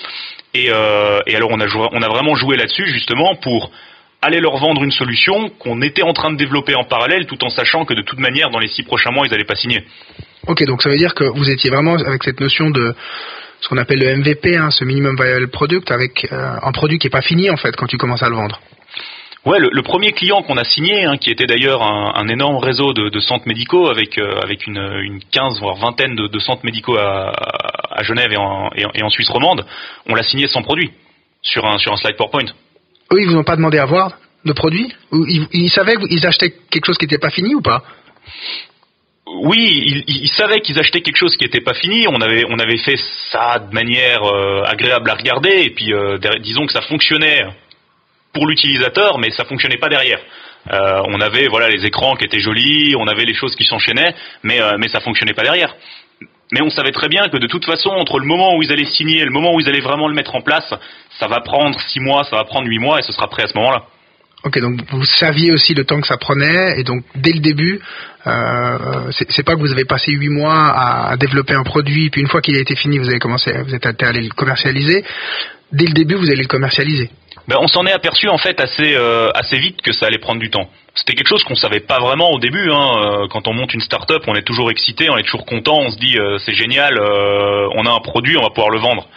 Et, 0.52 0.68
alors, 0.71 1.50
on 1.50 1.61
a 2.02 2.09
vraiment 2.09 2.35
joué 2.35 2.59
là-dessus 2.59 2.87
justement 2.92 3.37
pour 3.37 3.71
aller 4.23 4.41
leur 4.41 4.57
vendre 4.57 4.85
une 4.85 4.93
solution 4.93 5.50
qu'on 5.59 5.83
était 5.83 6.02
en 6.02 6.12
train 6.12 6.31
de 6.31 6.37
développer 6.37 6.75
en 6.76 6.85
parallèle, 6.85 7.26
tout 7.26 7.45
en 7.45 7.50
sachant 7.50 7.85
que 7.85 7.93
de 7.93 8.02
toute 8.02 8.21
manière, 8.21 8.50
dans 8.50 8.61
les 8.61 8.69
six 8.69 8.85
prochains 8.85 9.11
mois, 9.11 9.26
ils 9.26 9.31
n'allaient 9.31 9.45
pas 9.45 9.57
signer. 9.57 9.85
Ok, 10.47 10.64
donc 10.64 10.83
ça 10.83 10.88
veut 10.88 10.97
dire 10.97 11.14
que 11.14 11.25
vous 11.25 11.50
étiez 11.50 11.71
vraiment 11.71 11.95
avec 11.95 12.23
cette 12.23 12.41
notion 12.41 12.71
de 12.71 12.95
ce 13.61 13.69
qu'on 13.69 13.79
appelle 13.79 13.99
le 13.99 14.17
MVP, 14.17 14.57
hein, 14.57 14.71
ce 14.71 14.85
minimum 14.85 15.17
viable 15.17 15.49
product, 15.49 15.91
avec 15.91 16.26
euh, 16.33 16.55
un 16.62 16.73
produit 16.73 16.99
qui 16.99 17.09
est 17.09 17.11
pas 17.11 17.23
fini 17.23 17.50
en 17.50 17.57
fait 17.57 17.75
quand 17.76 17.87
tu 17.87 17.97
commences 17.97 18.23
à 18.23 18.29
le 18.29 18.37
vendre. 18.37 18.61
Ouais, 19.45 19.59
le, 19.59 19.83
premier 19.83 20.12
client 20.12 20.43
qu'on 20.43 20.57
a 20.57 20.62
signé, 20.62 21.05
hein, 21.05 21.17
qui 21.17 21.29
était 21.29 21.47
d'ailleurs 21.47 21.83
un, 21.83 22.29
énorme 22.29 22.59
réseau 22.59 22.93
de, 22.93 23.19
centres 23.19 23.49
médicaux 23.49 23.88
avec 23.88 24.17
euh, 24.17 24.41
avec 24.41 24.69
une, 24.69 24.79
une 25.02 25.19
15 25.33 25.59
voire 25.59 25.75
vingtaine 25.76 26.14
de, 26.14 26.38
centres 26.38 26.64
médicaux 26.64 26.97
à, 26.97 27.33
à 27.91 28.02
Genève 28.05 28.33
et 28.33 28.37
en, 28.37 28.71
et 28.76 29.02
en 29.02 29.11
Suisse 29.11 29.29
romande, 29.29 29.67
on 30.09 30.14
l'a 30.14 30.23
signé 30.23 30.47
sans 30.47 30.62
produit 30.62 30.93
sur 31.43 31.67
un 31.67 31.79
sur 31.79 31.93
un 31.93 31.97
slide 31.97 32.17
PowerPoint. 32.17 32.52
Eux, 33.12 33.21
ils 33.21 33.28
vous 33.28 33.37
ont 33.37 33.45
pas 33.45 33.57
demandé 33.57 33.78
à 33.78 33.85
voir 33.85 34.19
de 34.45 34.52
produits 34.52 34.92
ils, 35.12 35.71
savaient 35.71 35.95
qu'ils 35.97 36.26
achetaient 36.26 36.52
quelque 36.71 36.87
chose 36.87 36.99
qui 36.99 37.04
n'était 37.04 37.19
pas 37.19 37.31
fini 37.31 37.54
ou 37.54 37.61
pas 37.61 37.83
oui, 39.26 40.04
ils, 40.09 40.28
savaient 40.31 40.61
qu'ils 40.61 40.78
achetaient 40.78 41.00
quelque 41.00 41.16
chose 41.16 41.37
qui 41.37 41.45
n'était 41.45 41.61
pas 41.61 41.75
fini. 41.75 42.07
On 42.09 42.21
avait, 42.21 42.45
on 42.49 42.59
avait 42.59 42.76
fait 42.76 42.99
ça 43.31 43.61
de 43.61 43.73
manière 43.73 44.23
euh, 44.25 44.62
agréable 44.64 45.09
à 45.09 45.14
regarder, 45.14 45.62
et 45.62 45.71
puis 45.71 45.95
euh, 45.95 46.19
disons 46.40 46.66
que 46.66 46.73
ça 46.73 46.83
fonctionnait 46.83 47.40
pour 48.35 48.47
l'utilisateur, 48.47 49.19
mais 49.19 49.31
ça 49.31 49.45
fonctionnait 49.45 49.78
pas 49.78 49.88
derrière. 49.88 50.19
Euh, 50.71 51.02
on 51.07 51.21
avait 51.21 51.47
voilà 51.47 51.69
les 51.69 51.87
écrans 51.87 52.14
qui 52.14 52.25
étaient 52.25 52.40
jolis, 52.40 52.95
on 52.99 53.07
avait 53.07 53.25
les 53.25 53.35
choses 53.35 53.54
qui 53.57 53.64
s'enchaînaient, 53.64 54.14
mais 54.42 54.61
mais 54.78 54.88
ça 54.88 55.00
fonctionnait 55.00 55.35
pas 55.35 55.42
derrière. 55.42 55.75
Mais 56.52 56.61
on 56.62 56.71
savait 56.71 56.92
très 56.92 57.09
bien 57.09 57.28
que 57.28 57.38
de 57.38 57.47
toute 57.47 57.64
façon, 57.64 57.88
entre 57.90 58.18
le 58.18 58.26
moment 58.26 58.56
où 58.56 58.62
ils 58.62 58.71
allaient 58.71 58.85
signer 58.85 59.21
et 59.21 59.25
le 59.25 59.30
moment 59.30 59.54
où 59.54 59.61
ils 59.61 59.68
allaient 59.68 59.80
vraiment 59.80 60.06
le 60.06 60.14
mettre 60.14 60.35
en 60.35 60.42
place, 60.42 60.73
ça 61.18 61.26
va 61.26 61.40
prendre 61.40 61.80
six 61.88 61.99
mois, 61.99 62.25
ça 62.25 62.37
va 62.37 62.44
prendre 62.44 62.68
huit 62.68 62.78
mois, 62.78 62.99
et 62.99 63.02
ce 63.02 63.12
sera 63.12 63.28
prêt 63.28 63.44
à 63.44 63.47
ce 63.47 63.56
moment-là. 63.56 63.85
Ok, 64.44 64.59
donc 64.59 64.80
vous 64.90 65.04
saviez 65.04 65.52
aussi 65.52 65.73
le 65.73 65.85
temps 65.85 66.00
que 66.00 66.06
ça 66.06 66.18
prenait, 66.18 66.78
et 66.78 66.82
donc 66.82 67.04
dès 67.14 67.32
le 67.32 67.38
début, 67.38 67.80
euh, 68.26 69.11
c'est 69.11 69.44
pas 69.44 69.54
que 69.54 69.61
vous 69.61 69.73
avez 69.73 69.85
passé 69.85 70.12
huit 70.12 70.28
mois 70.28 70.73
à, 70.76 71.16
développer 71.16 71.54
un 71.54 71.62
produit, 71.62 72.11
puis 72.11 72.21
une 72.21 72.28
fois 72.28 72.40
qu'il 72.40 72.56
a 72.56 72.61
été 72.61 72.76
fini, 72.76 72.99
vous 72.99 73.09
avez 73.09 73.18
commencé, 73.18 73.52
vous 73.64 73.75
êtes 73.75 74.02
allé 74.02 74.21
le 74.21 74.35
commercialiser. 74.35 75.04
Dès 75.73 75.87
le 75.87 75.92
début, 75.92 76.16
vous 76.16 76.28
allez 76.28 76.42
le 76.42 76.49
commercialiser. 76.49 77.09
On 77.50 77.66
s'en 77.66 77.87
est 77.87 77.92
aperçu 77.92 78.28
en 78.28 78.38
fait 78.38 78.61
assez 78.61 78.94
euh, 78.94 79.30
assez 79.34 79.58
vite 79.58 79.82
que 79.82 79.92
ça 79.92 80.06
allait 80.06 80.18
prendre 80.18 80.40
du 80.40 80.50
temps. 80.50 80.68
C'était 80.94 81.14
quelque 81.14 81.28
chose 81.28 81.42
qu'on 81.44 81.54
savait 81.54 81.80
pas 81.80 81.99
vraiment 81.99 82.30
au 82.30 82.38
début. 82.38 82.70
Hein. 82.70 83.22
Euh, 83.22 83.28
quand 83.28 83.49
on 83.49 83.52
monte 83.52 83.75
une 83.75 83.80
start-up, 83.80 84.22
on 84.26 84.34
est 84.34 84.42
toujours 84.42 84.70
excité, 84.70 85.11
on 85.11 85.16
est 85.16 85.22
toujours 85.22 85.46
content, 85.46 85.78
on 85.78 85.90
se 85.90 85.96
dit 85.96 86.18
euh, 86.18 86.38
c'est 86.38 86.54
génial, 86.54 87.00
on 87.00 87.87
a 87.87 87.90
un 87.90 88.00
produit, 88.00 88.37
on 88.37 88.42
va 88.42 88.50
pouvoir 88.50 88.70
le 88.70 88.78
vendre. 88.78 89.08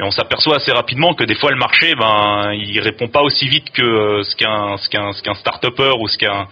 Et 0.00 0.02
on 0.02 0.10
s'aperçoit 0.10 0.56
assez 0.56 0.72
rapidement 0.72 1.14
que 1.14 1.22
des 1.22 1.36
fois 1.36 1.50
le 1.50 1.56
marché, 1.56 1.94
ben, 1.94 2.52
il 2.52 2.80
répond 2.80 3.06
pas 3.06 3.22
aussi 3.22 3.46
vite 3.46 3.70
que 3.70 4.22
ce 4.24 4.34
qu'un 4.34 4.76
ce 4.76 4.88
qu'un 4.88 5.12
ce 5.12 5.22
qu'un 5.22 5.34
start-upper 5.34 5.92
ou 6.00 6.08
ce 6.08 6.18
qu'un 6.18 6.48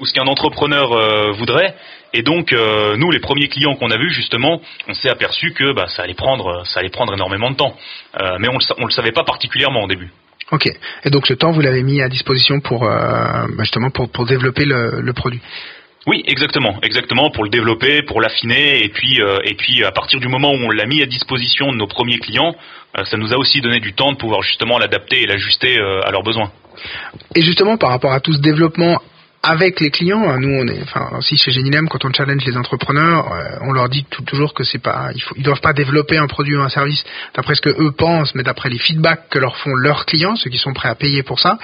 ou 0.00 0.06
ce 0.06 0.14
qu'un 0.14 0.26
entrepreneur 0.26 1.34
voudrait. 1.34 1.74
Et 2.14 2.22
donc 2.22 2.52
nous, 2.52 3.10
les 3.10 3.20
premiers 3.20 3.48
clients 3.48 3.74
qu'on 3.74 3.90
a 3.90 3.98
vus 3.98 4.10
justement, 4.10 4.62
on 4.86 4.94
s'est 4.94 5.10
aperçu 5.10 5.52
que 5.52 5.72
bah, 5.72 5.88
ça 5.88 6.02
allait 6.04 6.14
prendre 6.14 6.64
ça 6.66 6.80
allait 6.80 6.88
prendre 6.88 7.12
énormément 7.12 7.50
de 7.50 7.56
temps. 7.56 7.76
mais 8.38 8.48
on 8.48 8.56
le, 8.56 8.74
on 8.78 8.86
le 8.86 8.92
savait 8.92 9.12
pas 9.12 9.24
particulièrement 9.24 9.82
au 9.82 9.86
début. 9.86 10.10
Ok. 10.52 10.66
Et 11.04 11.10
donc 11.10 11.26
ce 11.26 11.34
temps, 11.34 11.52
vous 11.52 11.60
l'avez 11.60 11.82
mis 11.82 12.00
à 12.00 12.08
disposition 12.08 12.60
pour 12.60 12.80
bah, 12.80 13.46
justement 13.60 13.90
pour, 13.90 14.08
pour 14.08 14.24
développer 14.26 14.64
le, 14.64 15.00
le 15.00 15.12
produit. 15.12 15.40
Oui, 16.08 16.24
exactement, 16.26 16.78
exactement 16.82 17.30
pour 17.30 17.44
le 17.44 17.50
développer, 17.50 18.00
pour 18.00 18.22
l'affiner, 18.22 18.82
et 18.82 18.88
puis 18.88 19.20
euh, 19.20 19.40
et 19.44 19.54
puis 19.54 19.84
à 19.84 19.90
partir 19.90 20.18
du 20.20 20.28
moment 20.28 20.52
où 20.52 20.56
on 20.56 20.70
l'a 20.70 20.86
mis 20.86 21.02
à 21.02 21.06
disposition 21.06 21.70
de 21.70 21.76
nos 21.76 21.86
premiers 21.86 22.18
clients, 22.18 22.54
euh, 22.96 23.04
ça 23.04 23.18
nous 23.18 23.34
a 23.34 23.36
aussi 23.36 23.60
donné 23.60 23.78
du 23.78 23.92
temps 23.92 24.12
de 24.12 24.16
pouvoir 24.16 24.40
justement 24.40 24.78
l'adapter 24.78 25.22
et 25.22 25.26
l'ajuster 25.26 25.78
euh, 25.78 26.00
à 26.06 26.10
leurs 26.10 26.22
besoins. 26.22 26.50
Et 27.34 27.42
justement 27.42 27.76
par 27.76 27.90
rapport 27.90 28.12
à 28.12 28.20
tout 28.20 28.32
ce 28.32 28.40
développement 28.40 29.02
avec 29.42 29.80
les 29.80 29.90
clients, 29.90 30.28
hein, 30.28 30.38
nous 30.40 30.48
on 30.48 30.66
est, 30.66 30.82
enfin 30.82 31.16
aussi 31.16 31.36
chez 31.36 31.52
Genilem, 31.52 31.88
quand 31.88 32.04
on 32.04 32.12
challenge 32.12 32.44
les 32.44 32.56
entrepreneurs, 32.56 33.30
on 33.62 33.72
leur 33.72 33.88
dit 33.88 34.04
toujours 34.26 34.52
que 34.52 34.64
c'est 34.64 34.82
pas, 34.82 35.10
ils 35.36 35.42
doivent 35.42 35.60
pas 35.60 35.72
développer 35.72 36.16
un 36.16 36.26
produit 36.26 36.56
ou 36.56 36.60
un 36.60 36.68
service 36.68 37.04
d'après 37.34 37.54
ce 37.54 37.60
que 37.60 37.70
eux 37.70 37.92
pensent, 37.92 38.34
mais 38.34 38.42
d'après 38.42 38.68
les 38.68 38.78
feedbacks 38.78 39.28
que 39.30 39.38
leur 39.38 39.56
font 39.56 39.74
leurs 39.74 40.06
clients, 40.06 40.34
ceux 40.34 40.50
qui 40.50 40.58
sont 40.58 40.72
prêts 40.72 40.88
à 40.88 40.96
payer 40.96 41.22
pour 41.22 41.38
ça 41.38 41.58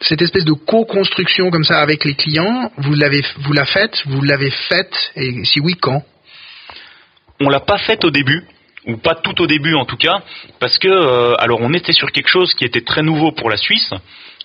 cette 0.00 0.22
espèce 0.22 0.44
de 0.44 0.52
co-construction 0.52 1.50
comme 1.50 1.64
ça 1.64 1.80
avec 1.80 2.04
les 2.04 2.14
clients, 2.14 2.70
vous 2.76 2.94
l'avez, 2.94 3.22
vous 3.38 3.52
la 3.52 3.64
faites, 3.64 4.02
vous 4.06 4.22
l'avez 4.22 4.50
faite, 4.50 4.94
et 5.16 5.44
si 5.44 5.60
oui, 5.60 5.74
quand? 5.80 6.02
On 7.40 7.48
l'a 7.48 7.60
pas 7.60 7.78
faite 7.78 8.04
au 8.04 8.10
début, 8.10 8.44
ou 8.86 8.96
pas 8.98 9.14
tout 9.14 9.40
au 9.40 9.46
début 9.46 9.74
en 9.74 9.84
tout 9.84 9.96
cas, 9.96 10.22
parce 10.60 10.78
que 10.78 10.88
euh, 10.88 11.34
alors 11.38 11.60
on 11.60 11.72
était 11.72 11.92
sur 11.92 12.12
quelque 12.12 12.28
chose 12.28 12.54
qui 12.54 12.64
était 12.64 12.82
très 12.82 13.02
nouveau 13.02 13.32
pour 13.32 13.50
la 13.50 13.56
Suisse. 13.56 13.90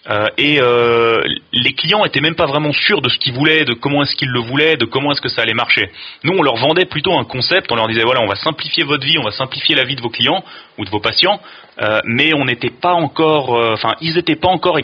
Euh, 0.10 0.27
et 0.38 0.60
euh, 0.62 1.24
les 1.51 1.74
clients 1.74 2.06
étaient 2.06 2.22
même 2.22 2.36
pas 2.36 2.46
vraiment 2.46 2.72
sûrs 2.72 3.01
de 3.01 3.10
ce 3.10 3.18
qu'ils 3.18 3.34
voulaient, 3.34 3.65
de 3.65 3.74
comment 3.74 4.03
est-ce 4.03 4.15
qu'ils 4.15 4.29
le 4.29 4.39
voulaient, 4.39 4.77
de 4.77 4.86
comment 4.86 5.12
est-ce 5.12 5.22
que 5.22 5.29
ça 5.29 5.41
allait 5.41 5.53
marcher. 5.53 5.91
Nous, 6.24 6.34
on 6.38 6.41
leur 6.41 6.56
vendait 6.56 6.86
plutôt 6.86 7.18
un 7.18 7.25
concept, 7.25 7.72
on 7.72 7.75
leur 7.75 7.88
disait 7.88 8.03
voilà, 8.03 8.22
on 8.22 8.27
va 8.27 8.36
simplifier 8.36 8.84
votre 8.84 9.06
vie, 9.06 9.18
on 9.18 9.24
va 9.24 9.32
simplifier 9.32 9.75
la 9.75 9.84
vie 9.84 9.96
de 9.96 10.01
vos 10.01 10.10
clients 10.10 10.44
ou 10.77 10.86
de 10.86 10.89
vos 10.89 11.00
patients, 11.00 11.41
mais 12.06 12.34
on 12.34 12.46
n'était 12.46 12.70
pas 12.70 12.94
encore, 12.94 13.51
enfin, 13.74 13.96
ils 14.01 14.15
n'étaient 14.15 14.36
pas 14.36 14.50
encore 14.50 14.77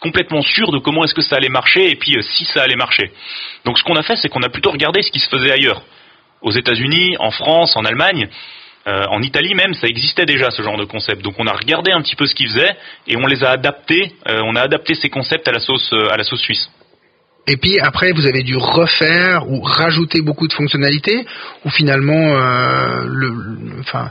complètement 0.00 0.42
sûr 0.42 0.72
de 0.72 0.78
comment 0.78 1.04
est-ce 1.04 1.14
que 1.14 1.22
ça 1.22 1.36
allait 1.36 1.48
marcher 1.48 1.90
et 1.90 1.96
puis 1.96 2.16
euh, 2.16 2.22
si 2.22 2.44
ça 2.46 2.62
allait 2.62 2.76
marcher. 2.76 3.12
Donc 3.64 3.78
ce 3.78 3.84
qu'on 3.84 3.96
a 3.96 4.02
fait, 4.02 4.16
c'est 4.16 4.28
qu'on 4.28 4.42
a 4.42 4.48
plutôt 4.48 4.70
regardé 4.70 5.02
ce 5.02 5.10
qui 5.10 5.20
se 5.20 5.28
faisait 5.28 5.52
ailleurs. 5.52 5.82
Aux 6.42 6.52
États-Unis, 6.52 7.16
en 7.18 7.30
France, 7.30 7.76
en 7.76 7.84
Allemagne, 7.84 8.28
euh, 8.86 9.04
en 9.10 9.20
Italie 9.22 9.54
même, 9.54 9.74
ça 9.74 9.86
existait 9.86 10.26
déjà 10.26 10.50
ce 10.50 10.62
genre 10.62 10.78
de 10.78 10.84
concept. 10.84 11.22
Donc 11.22 11.34
on 11.38 11.46
a 11.46 11.52
regardé 11.52 11.92
un 11.92 12.00
petit 12.00 12.16
peu 12.16 12.26
ce 12.26 12.34
qu'ils 12.34 12.48
faisaient 12.48 12.76
et 13.06 13.16
on 13.16 13.26
les 13.26 13.44
a 13.44 13.50
adaptés. 13.50 14.12
Euh, 14.28 14.40
on 14.44 14.56
a 14.56 14.62
adapté 14.62 14.94
ces 14.94 15.10
concepts 15.10 15.46
à 15.48 15.52
la 15.52 15.60
sauce 15.60 15.92
à 16.10 16.16
la 16.16 16.24
sauce 16.24 16.40
suisse. 16.40 16.70
Et 17.46 17.56
puis 17.56 17.80
après, 17.80 18.12
vous 18.12 18.26
avez 18.26 18.42
dû 18.42 18.56
refaire 18.56 19.50
ou 19.50 19.60
rajouter 19.60 20.22
beaucoup 20.22 20.46
de 20.46 20.52
fonctionnalités, 20.52 21.26
ou 21.64 21.70
finalement, 21.70 22.36
euh, 22.36 23.04
le, 23.06 23.80
enfin, 23.80 24.10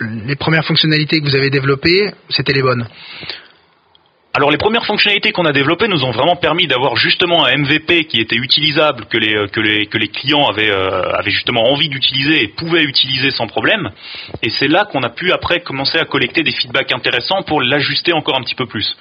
les 0.00 0.36
premières 0.36 0.64
fonctionnalités 0.64 1.20
que 1.20 1.24
vous 1.24 1.36
avez 1.36 1.50
développées, 1.50 2.10
c'était 2.30 2.52
les 2.52 2.62
bonnes? 2.62 2.88
Alors 4.36 4.50
les 4.50 4.58
premières 4.58 4.84
fonctionnalités 4.84 5.32
qu'on 5.32 5.46
a 5.46 5.52
développées 5.52 5.88
nous 5.88 6.04
ont 6.04 6.10
vraiment 6.10 6.36
permis 6.36 6.66
d'avoir 6.66 6.94
justement 6.96 7.46
un 7.46 7.56
MVP 7.56 8.04
qui 8.04 8.20
était 8.20 8.36
utilisable, 8.36 9.06
que 9.06 9.16
les, 9.16 9.34
euh, 9.34 9.46
que 9.46 9.60
les, 9.60 9.86
que 9.86 9.96
les 9.96 10.08
clients 10.08 10.46
avaient, 10.46 10.70
euh, 10.70 11.10
avaient 11.14 11.30
justement 11.30 11.72
envie 11.72 11.88
d'utiliser 11.88 12.42
et 12.42 12.48
pouvaient 12.48 12.82
utiliser 12.82 13.30
sans 13.30 13.46
problème. 13.46 13.88
Et 14.42 14.50
c'est 14.50 14.68
là 14.68 14.84
qu'on 14.84 15.02
a 15.02 15.08
pu 15.08 15.32
après 15.32 15.60
commencer 15.60 15.96
à 15.96 16.04
collecter 16.04 16.42
des 16.42 16.52
feedbacks 16.52 16.92
intéressants 16.92 17.44
pour 17.44 17.62
l'ajuster 17.62 18.12
encore 18.12 18.36
un 18.36 18.42
petit 18.42 18.54
peu 18.54 18.66
plus. 18.66 18.94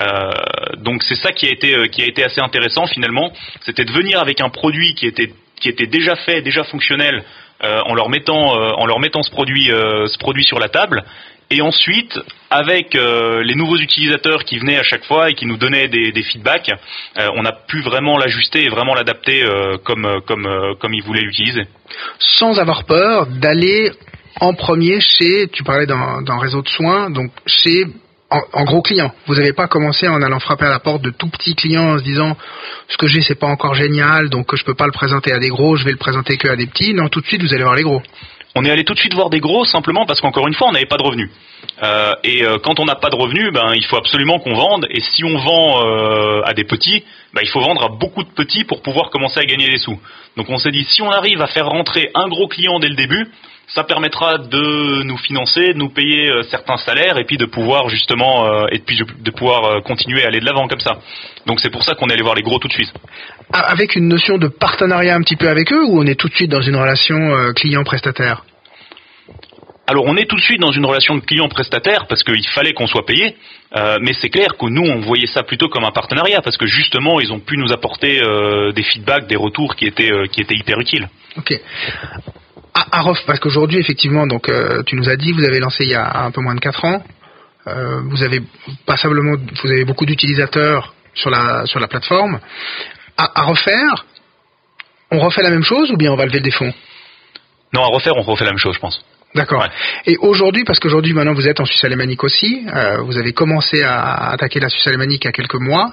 Euh, 0.00 0.32
donc 0.78 1.04
c'est 1.04 1.14
ça 1.14 1.30
qui 1.30 1.46
a 1.46 1.50
été 1.50 1.88
qui 1.90 2.02
a 2.02 2.06
été 2.06 2.24
assez 2.24 2.40
intéressant 2.40 2.88
finalement, 2.88 3.32
c'était 3.60 3.84
de 3.84 3.92
venir 3.92 4.18
avec 4.18 4.40
un 4.40 4.48
produit 4.48 4.96
qui 4.96 5.06
était 5.06 5.32
qui 5.60 5.68
était 5.68 5.86
déjà 5.86 6.16
fait, 6.16 6.42
déjà 6.42 6.64
fonctionnel, 6.64 7.22
en 7.62 7.94
leur 7.94 8.08
mettant 8.08 8.54
en 8.54 8.86
leur 8.86 8.98
mettant 8.98 9.22
ce 9.22 9.30
produit 9.30 9.66
ce 9.66 10.18
produit 10.18 10.44
sur 10.44 10.58
la 10.58 10.68
table 10.68 11.04
et 11.50 11.62
ensuite, 11.62 12.16
avec 12.48 12.94
euh, 12.94 13.42
les 13.42 13.56
nouveaux 13.56 13.76
utilisateurs 13.76 14.44
qui 14.44 14.58
venaient 14.58 14.78
à 14.78 14.84
chaque 14.84 15.04
fois 15.04 15.30
et 15.30 15.34
qui 15.34 15.46
nous 15.46 15.56
donnaient 15.56 15.88
des, 15.88 16.22
feedbacks, 16.22 16.70
euh, 17.18 17.28
on 17.34 17.44
a 17.44 17.52
pu 17.52 17.80
vraiment 17.82 18.18
l'ajuster 18.18 18.64
et 18.64 18.68
vraiment 18.68 18.94
l'adapter 18.94 19.42
euh, 19.42 19.76
comme, 19.84 20.20
comme, 20.26 20.48
comme 20.78 20.94
ils 20.94 21.02
voulaient 21.02 21.22
l'utiliser. 21.22 21.66
Sans 22.20 22.58
avoir 22.60 22.84
peur 22.84 23.26
d'aller 23.26 23.90
en 24.40 24.54
premier 24.54 25.00
chez, 25.00 25.48
tu 25.48 25.64
parlais 25.64 25.86
d'un 25.86 26.38
réseau 26.38 26.62
de 26.62 26.68
soins, 26.68 27.10
donc 27.10 27.32
chez 27.46 27.84
en, 28.30 28.64
gros 28.64 28.80
client. 28.80 29.12
Vous 29.26 29.34
n'avez 29.34 29.52
pas 29.52 29.66
commencé 29.66 30.06
en 30.06 30.22
allant 30.22 30.38
frapper 30.38 30.66
à 30.66 30.70
la 30.70 30.78
porte 30.78 31.02
de 31.02 31.10
tout 31.10 31.28
petits 31.28 31.56
clients 31.56 31.94
en 31.94 31.98
se 31.98 32.04
disant 32.04 32.36
ce 32.88 32.96
que 32.96 33.08
j'ai 33.08 33.22
c'est 33.22 33.34
pas 33.34 33.48
encore 33.48 33.74
génial 33.74 34.28
donc 34.28 34.54
je 34.54 34.64
peux 34.64 34.74
pas 34.74 34.86
le 34.86 34.92
présenter 34.92 35.32
à 35.32 35.40
des 35.40 35.48
gros, 35.48 35.74
je 35.74 35.84
vais 35.84 35.90
le 35.90 35.96
présenter 35.96 36.36
que 36.36 36.46
à 36.46 36.54
des 36.54 36.66
petits. 36.66 36.94
Non, 36.94 37.08
tout 37.08 37.20
de 37.20 37.26
suite 37.26 37.42
vous 37.42 37.52
allez 37.52 37.64
voir 37.64 37.74
les 37.74 37.82
gros. 37.82 38.02
On 38.56 38.64
est 38.64 38.70
allé 38.70 38.84
tout 38.84 38.94
de 38.94 38.98
suite 38.98 39.14
voir 39.14 39.30
des 39.30 39.38
gros 39.38 39.64
simplement 39.64 40.06
parce 40.06 40.20
qu'encore 40.20 40.48
une 40.48 40.54
fois, 40.54 40.68
on 40.68 40.72
n'avait 40.72 40.86
pas 40.86 40.96
de 40.96 41.04
revenus. 41.04 41.30
Euh, 41.82 42.14
et 42.24 42.42
euh, 42.42 42.58
quand 42.58 42.80
on 42.80 42.84
n'a 42.84 42.96
pas 42.96 43.10
de 43.10 43.14
revenus, 43.14 43.52
ben, 43.52 43.72
il 43.74 43.84
faut 43.84 43.96
absolument 43.96 44.40
qu'on 44.40 44.54
vende. 44.54 44.86
Et 44.90 45.00
si 45.00 45.22
on 45.24 45.38
vend 45.38 45.86
euh, 45.86 46.42
à 46.44 46.52
des 46.52 46.64
petits, 46.64 47.04
ben, 47.32 47.42
il 47.42 47.48
faut 47.48 47.60
vendre 47.60 47.84
à 47.84 47.88
beaucoup 47.88 48.24
de 48.24 48.30
petits 48.30 48.64
pour 48.64 48.82
pouvoir 48.82 49.10
commencer 49.10 49.38
à 49.38 49.44
gagner 49.44 49.68
des 49.68 49.78
sous. 49.78 49.98
Donc 50.36 50.48
on 50.48 50.58
s'est 50.58 50.72
dit, 50.72 50.84
si 50.84 51.00
on 51.00 51.10
arrive 51.10 51.40
à 51.40 51.46
faire 51.46 51.68
rentrer 51.68 52.10
un 52.14 52.28
gros 52.28 52.48
client 52.48 52.80
dès 52.80 52.88
le 52.88 52.96
début, 52.96 53.28
ça 53.74 53.84
permettra 53.84 54.38
de 54.38 55.02
nous 55.04 55.16
financer, 55.16 55.72
de 55.72 55.78
nous 55.78 55.90
payer 55.90 56.30
euh, 56.30 56.42
certains 56.50 56.76
salaires 56.78 57.18
et 57.18 57.24
puis 57.24 57.36
de 57.36 57.44
pouvoir 57.44 57.88
justement 57.88 58.46
euh, 58.46 58.66
et 58.72 58.80
puis 58.80 58.98
de 58.98 59.30
pouvoir 59.30 59.64
euh, 59.64 59.80
continuer 59.80 60.24
à 60.24 60.26
aller 60.26 60.40
de 60.40 60.44
l'avant 60.44 60.66
comme 60.66 60.80
ça. 60.80 60.98
Donc 61.46 61.60
c'est 61.60 61.70
pour 61.70 61.84
ça 61.84 61.94
qu'on 61.94 62.08
est 62.08 62.14
allé 62.14 62.22
voir 62.22 62.34
les 62.34 62.42
gros 62.42 62.58
tout 62.58 62.68
de 62.68 62.72
suite. 62.72 62.92
Ah, 63.52 63.60
avec 63.70 63.94
une 63.94 64.08
notion 64.08 64.38
de 64.38 64.48
partenariat 64.48 65.14
un 65.14 65.22
petit 65.22 65.36
peu 65.36 65.48
avec 65.48 65.72
eux 65.72 65.84
ou 65.84 66.00
on 66.00 66.06
est 66.06 66.18
tout 66.18 66.28
de 66.28 66.34
suite 66.34 66.50
dans 66.50 66.62
une 66.62 66.76
relation 66.76 67.52
client-prestataire 67.54 68.44
alors 69.86 70.04
on 70.06 70.16
est 70.16 70.26
tout 70.26 70.36
de 70.36 70.40
suite 70.40 70.60
dans 70.60 70.70
une 70.70 70.86
relation 70.86 71.16
de 71.16 71.20
client-prestataire 71.20 72.06
parce 72.06 72.22
qu'il 72.22 72.46
fallait 72.54 72.74
qu'on 72.74 72.86
soit 72.86 73.04
payé, 73.04 73.34
mais 73.74 74.12
c'est 74.20 74.28
clair 74.28 74.56
que 74.56 74.66
nous 74.66 74.88
on 74.88 75.00
voyait 75.00 75.26
ça 75.26 75.42
plutôt 75.42 75.68
comme 75.68 75.82
un 75.82 75.90
partenariat 75.90 76.40
parce 76.42 76.56
que 76.56 76.66
justement 76.66 77.18
ils 77.18 77.32
ont 77.32 77.40
pu 77.40 77.56
nous 77.56 77.72
apporter 77.72 78.20
des 78.72 78.82
feedbacks, 78.84 79.26
des 79.26 79.34
retours 79.34 79.74
qui 79.74 79.86
étaient 79.86 80.12
qui 80.30 80.42
étaient 80.42 80.54
hyper 80.54 80.78
utiles. 80.78 81.08
Ok 81.36 81.58
à, 82.74 83.02
parce 83.26 83.40
qu'aujourd'hui, 83.40 83.78
effectivement, 83.78 84.26
donc 84.26 84.48
euh, 84.48 84.82
tu 84.84 84.96
nous 84.96 85.08
as 85.08 85.16
dit, 85.16 85.32
vous 85.32 85.44
avez 85.44 85.58
lancé 85.58 85.84
il 85.84 85.90
y 85.90 85.94
a 85.94 86.24
un 86.24 86.30
peu 86.30 86.40
moins 86.40 86.54
de 86.54 86.60
4 86.60 86.84
ans. 86.84 87.02
Euh, 87.66 88.00
vous 88.08 88.22
avez 88.22 88.40
passablement, 88.86 89.36
vous 89.62 89.70
avez 89.70 89.84
beaucoup 89.84 90.06
d'utilisateurs 90.06 90.94
sur 91.14 91.30
la 91.30 91.66
sur 91.66 91.78
la 91.78 91.88
plateforme. 91.88 92.40
À, 93.16 93.42
refaire, 93.42 94.06
on 95.10 95.18
refait 95.18 95.42
la 95.42 95.50
même 95.50 95.64
chose 95.64 95.90
ou 95.90 95.96
bien 95.96 96.10
on 96.10 96.16
va 96.16 96.24
lever 96.24 96.40
des 96.40 96.50
fonds 96.50 96.72
Non, 97.74 97.82
à 97.82 97.88
refaire, 97.88 98.16
on 98.16 98.22
refait 98.22 98.44
la 98.44 98.52
même 98.52 98.58
chose, 98.58 98.74
je 98.76 98.80
pense. 98.80 99.04
D'accord. 99.34 99.66
Et 100.06 100.16
aujourd'hui, 100.16 100.64
parce 100.64 100.78
qu'aujourd'hui 100.78 101.12
maintenant 101.12 101.34
vous 101.34 101.46
êtes 101.46 101.60
en 101.60 101.66
Suisse 101.66 101.84
alémanique 101.84 102.24
aussi, 102.24 102.66
euh, 102.74 103.02
vous 103.02 103.18
avez 103.18 103.32
commencé 103.32 103.82
à 103.82 104.30
attaquer 104.30 104.58
la 104.58 104.70
Suisse 104.70 104.86
alémanique 104.86 105.24
il 105.24 105.26
y 105.26 105.28
a 105.28 105.32
quelques 105.32 105.60
mois. 105.60 105.92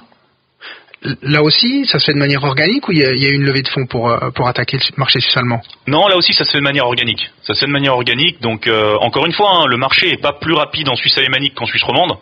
Là 1.22 1.42
aussi, 1.42 1.86
ça 1.86 2.00
se 2.00 2.06
fait 2.06 2.12
de 2.12 2.18
manière 2.18 2.42
organique 2.42 2.88
ou 2.88 2.92
il 2.92 2.98
y, 2.98 3.04
a, 3.04 3.30
une 3.30 3.44
levée 3.44 3.62
de 3.62 3.68
fonds 3.68 3.86
pour, 3.86 4.10
euh, 4.10 4.30
pour 4.30 4.48
attaquer 4.48 4.78
le 4.78 4.82
marché 4.96 5.20
suisse 5.20 5.36
allemand 5.36 5.60
Non, 5.86 6.08
là 6.08 6.16
aussi, 6.16 6.34
ça 6.34 6.44
se 6.44 6.50
fait 6.50 6.58
de 6.58 6.64
manière 6.64 6.86
organique. 6.86 7.30
Ça 7.42 7.54
se 7.54 7.60
fait 7.60 7.66
de 7.66 7.72
manière 7.72 7.94
organique. 7.94 8.40
Donc, 8.40 8.66
euh, 8.66 8.96
encore 9.00 9.24
une 9.24 9.32
fois, 9.32 9.50
hein, 9.54 9.66
le 9.66 9.76
marché 9.76 10.10
n'est 10.10 10.16
pas 10.16 10.32
plus 10.32 10.54
rapide 10.54 10.88
en 10.88 10.96
Suisse 10.96 11.16
alémanique 11.16 11.54
qu'en 11.54 11.66
Suisse 11.66 11.84
romande. 11.84 12.16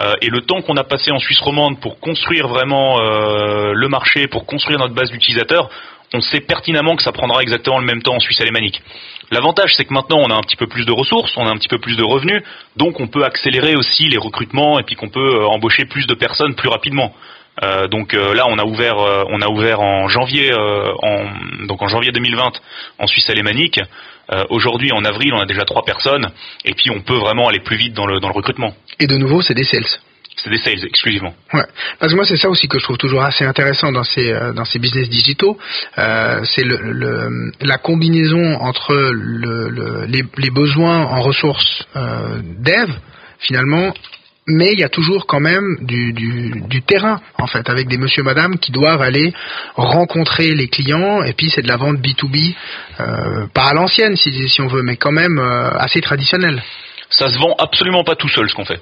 Euh, 0.00 0.12
et 0.22 0.28
le 0.28 0.40
temps 0.40 0.60
qu'on 0.60 0.76
a 0.76 0.82
passé 0.82 1.12
en 1.12 1.20
Suisse 1.20 1.38
romande 1.40 1.80
pour 1.80 2.00
construire 2.00 2.48
vraiment 2.48 2.98
le 2.98 3.88
marché, 3.88 4.26
pour 4.26 4.44
construire 4.44 4.78
notre 4.78 4.94
base 4.94 5.10
d'utilisateurs, 5.10 5.70
on 6.12 6.20
sait 6.20 6.40
pertinemment 6.40 6.96
que 6.96 7.02
ça 7.02 7.12
prendra 7.12 7.42
exactement 7.42 7.78
le 7.78 7.86
même 7.86 8.02
temps 8.02 8.14
en 8.14 8.20
Suisse 8.20 8.40
alémanique. 8.40 8.82
L'avantage, 9.30 9.74
c'est 9.76 9.84
que 9.84 9.92
maintenant, 9.92 10.18
on 10.18 10.30
a 10.30 10.34
un 10.34 10.40
petit 10.40 10.56
peu 10.56 10.66
plus 10.66 10.84
de 10.84 10.92
ressources, 10.92 11.36
on 11.36 11.46
a 11.46 11.50
un 11.50 11.56
petit 11.56 11.68
peu 11.68 11.78
plus 11.78 11.96
de 11.96 12.04
revenus, 12.04 12.42
donc 12.76 13.00
on 13.00 13.06
peut 13.06 13.24
accélérer 13.24 13.76
aussi 13.76 14.08
les 14.08 14.18
recrutements 14.18 14.78
et 14.78 14.82
puis 14.82 14.94
qu'on 14.96 15.08
peut 15.08 15.44
embaucher 15.46 15.84
plus 15.84 16.06
de 16.06 16.14
personnes 16.14 16.54
plus 16.54 16.68
rapidement. 16.68 17.12
Euh, 17.62 17.88
donc 17.88 18.14
euh, 18.14 18.34
là, 18.34 18.44
on 18.48 18.58
a 18.58 18.64
ouvert, 18.64 18.98
euh, 18.98 19.24
on 19.28 19.40
a 19.40 19.48
ouvert 19.48 19.80
en 19.80 20.08
janvier, 20.08 20.52
en, 20.54 21.66
donc 21.66 21.82
en 21.82 21.88
janvier 21.88 22.12
2020 22.12 22.52
en 22.98 23.06
Suisse 23.06 23.28
alémanique. 23.30 23.80
Aujourd'hui, 24.50 24.90
en 24.90 25.04
avril, 25.04 25.32
on 25.34 25.40
a 25.40 25.46
déjà 25.46 25.64
trois 25.64 25.84
personnes, 25.84 26.26
et 26.64 26.74
puis 26.74 26.90
on 26.90 27.00
peut 27.00 27.14
vraiment 27.14 27.46
aller 27.48 27.60
plus 27.60 27.76
vite 27.76 27.94
dans 27.94 28.06
le 28.06 28.18
dans 28.18 28.26
le 28.26 28.34
recrutement. 28.34 28.74
Et 28.98 29.06
de 29.06 29.16
nouveau, 29.16 29.40
c'est 29.40 29.54
des 29.54 29.62
sales. 29.62 29.86
C'est 30.36 30.50
des 30.50 30.58
sales 30.58 30.84
exclusivement. 30.84 31.32
Ouais. 31.52 31.62
Parce 32.00 32.10
que 32.10 32.16
moi, 32.16 32.26
c'est 32.26 32.36
ça 32.36 32.48
aussi 32.48 32.66
que 32.66 32.80
je 32.80 32.82
trouve 32.82 32.98
toujours 32.98 33.22
assez 33.22 33.44
intéressant 33.44 33.92
dans 33.92 34.02
ces 34.02 34.32
dans 34.56 34.64
ces 34.64 34.80
business 34.80 35.08
digitaux, 35.08 35.56
c'est 35.96 36.64
le, 36.64 37.52
la 37.60 37.78
combinaison 37.78 38.56
entre 38.60 38.94
le, 39.12 40.06
les, 40.06 40.24
les, 40.38 40.50
besoins 40.50 41.04
en 41.04 41.22
ressources 41.22 41.86
dev 41.94 42.90
finalement 43.38 43.92
mais 44.46 44.72
il 44.72 44.80
y 44.80 44.84
a 44.84 44.88
toujours 44.88 45.26
quand 45.26 45.40
même 45.40 45.76
du, 45.80 46.12
du, 46.12 46.62
du, 46.68 46.82
terrain 46.82 47.20
en 47.38 47.46
fait 47.46 47.68
avec 47.68 47.88
des 47.88 47.98
monsieur 47.98 48.22
madame 48.22 48.58
qui 48.58 48.70
doivent 48.70 49.02
aller 49.02 49.32
rencontrer 49.74 50.54
les 50.54 50.68
clients 50.68 51.22
et 51.22 51.32
puis 51.32 51.50
c'est 51.50 51.62
de 51.62 51.68
la 51.68 51.76
vente 51.76 51.96
B2B 51.98 52.54
euh, 53.00 53.46
pas 53.52 53.68
à 53.70 53.74
l'ancienne 53.74 54.16
si, 54.16 54.60
on 54.60 54.68
veut 54.68 54.82
mais 54.82 54.96
quand 54.96 55.12
même 55.12 55.38
euh, 55.38 55.70
assez 55.78 56.00
traditionnelle. 56.00 56.62
Ça 57.10 57.28
se 57.28 57.38
vend 57.38 57.54
absolument 57.58 58.04
pas 58.04 58.14
tout 58.14 58.28
seul 58.28 58.48
ce 58.48 58.54
qu'on 58.54 58.64
fait. 58.64 58.80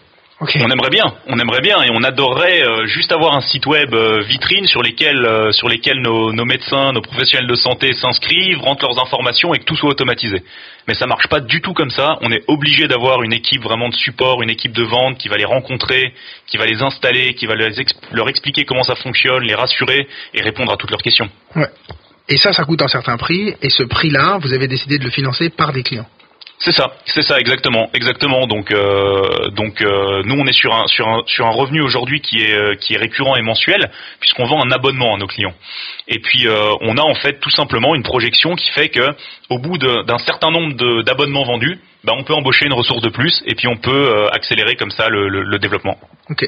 On 0.56 0.70
aimerait 0.70 0.90
bien, 0.90 1.14
on 1.26 1.38
aimerait 1.38 1.60
bien 1.60 1.82
et 1.82 1.90
on 1.90 2.02
adorerait 2.02 2.62
euh, 2.62 2.86
juste 2.86 3.12
avoir 3.12 3.34
un 3.34 3.40
site 3.40 3.66
web 3.66 3.94
euh, 3.94 4.20
vitrine 4.20 4.66
sur 4.66 4.82
lesquels, 4.82 5.24
euh, 5.24 5.52
sur 5.52 5.68
lesquels 5.68 6.00
nos, 6.00 6.32
nos, 6.32 6.44
médecins, 6.44 6.92
nos 6.92 7.00
professionnels 7.00 7.48
de 7.48 7.54
santé 7.54 7.92
s'inscrivent, 7.94 8.60
rentrent 8.60 8.86
leurs 8.86 9.00
informations 9.00 9.54
et 9.54 9.58
que 9.58 9.64
tout 9.64 9.76
soit 9.76 9.90
automatisé. 9.90 10.42
Mais 10.86 10.94
ça 10.94 11.06
marche 11.06 11.28
pas 11.28 11.40
du 11.40 11.60
tout 11.60 11.72
comme 11.72 11.90
ça. 11.90 12.18
On 12.20 12.30
est 12.30 12.44
obligé 12.46 12.88
d'avoir 12.88 13.22
une 13.22 13.32
équipe 13.32 13.62
vraiment 13.62 13.88
de 13.88 13.94
support, 13.94 14.42
une 14.42 14.50
équipe 14.50 14.72
de 14.72 14.82
vente 14.82 15.18
qui 15.18 15.28
va 15.28 15.36
les 15.36 15.44
rencontrer, 15.44 16.12
qui 16.46 16.56
va 16.56 16.66
les 16.66 16.82
installer, 16.82 17.34
qui 17.34 17.46
va 17.46 17.54
leur 17.54 18.28
expliquer 18.28 18.64
comment 18.64 18.84
ça 18.84 18.94
fonctionne, 18.96 19.42
les 19.44 19.54
rassurer 19.54 20.06
et 20.34 20.42
répondre 20.42 20.72
à 20.72 20.76
toutes 20.76 20.90
leurs 20.90 21.02
questions. 21.02 21.28
Ouais. 21.56 21.68
Et 22.28 22.36
ça, 22.38 22.52
ça 22.52 22.64
coûte 22.64 22.82
un 22.82 22.88
certain 22.88 23.16
prix. 23.16 23.54
Et 23.62 23.70
ce 23.70 23.82
prix-là, 23.82 24.38
vous 24.40 24.52
avez 24.52 24.66
décidé 24.66 24.98
de 24.98 25.04
le 25.04 25.10
financer 25.10 25.50
par 25.50 25.72
des 25.72 25.82
clients. 25.82 26.06
C'est 26.64 26.72
ça, 26.72 26.92
c'est 27.04 27.22
ça 27.22 27.38
exactement, 27.38 27.90
exactement. 27.92 28.46
Donc, 28.46 28.70
euh, 28.70 29.50
donc 29.50 29.82
euh, 29.82 30.22
nous 30.24 30.34
on 30.34 30.46
est 30.46 30.54
sur 30.54 30.74
un 30.74 30.86
sur 30.86 31.06
un 31.06 31.22
sur 31.26 31.44
un 31.46 31.50
revenu 31.50 31.82
aujourd'hui 31.82 32.22
qui 32.22 32.42
est 32.42 32.54
euh, 32.54 32.74
qui 32.74 32.94
est 32.94 32.96
récurrent 32.96 33.36
et 33.36 33.42
mensuel 33.42 33.90
puisqu'on 34.18 34.46
vend 34.46 34.64
un 34.64 34.70
abonnement 34.70 35.14
à 35.14 35.18
nos 35.18 35.26
clients. 35.26 35.52
Et 36.08 36.20
puis 36.20 36.46
on 36.80 36.96
a 36.96 37.02
en 37.02 37.14
fait 37.14 37.38
tout 37.40 37.50
simplement 37.50 37.94
une 37.94 38.02
projection 38.02 38.54
qui 38.56 38.70
fait 38.70 38.88
que 38.88 39.10
au 39.50 39.58
bout 39.58 39.76
d'un 39.78 40.18
certain 40.18 40.50
nombre 40.50 41.02
d'abonnements 41.02 41.44
vendus, 41.44 41.78
ben, 42.04 42.12
on 42.16 42.24
peut 42.24 42.34
embaucher 42.34 42.66
une 42.66 42.74
ressource 42.74 43.02
de 43.02 43.08
plus 43.08 43.42
et 43.46 43.54
puis 43.54 43.68
on 43.68 43.76
peut 43.76 44.28
accélérer 44.32 44.76
comme 44.76 44.90
ça 44.90 45.08
le, 45.08 45.58
développement. 45.58 45.96
Ok. 46.28 46.46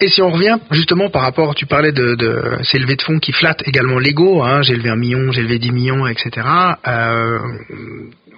Et 0.00 0.08
si 0.08 0.22
on 0.22 0.30
revient 0.30 0.58
justement 0.70 1.10
par 1.10 1.22
rapport, 1.22 1.54
tu 1.54 1.66
parlais 1.66 1.90
de, 1.92 2.16
ces 2.62 2.78
levées 2.78 2.96
de 2.96 3.02
fonds 3.02 3.18
qui 3.18 3.32
flattent 3.32 3.66
également 3.66 3.98
l'ego, 3.98 4.42
hein, 4.42 4.62
j'ai 4.62 4.76
levé 4.76 4.90
un 4.90 4.96
million, 4.96 5.32
j'ai 5.32 5.42
levé 5.42 5.58
10 5.58 5.72
millions, 5.72 6.06
etc. 6.06 6.46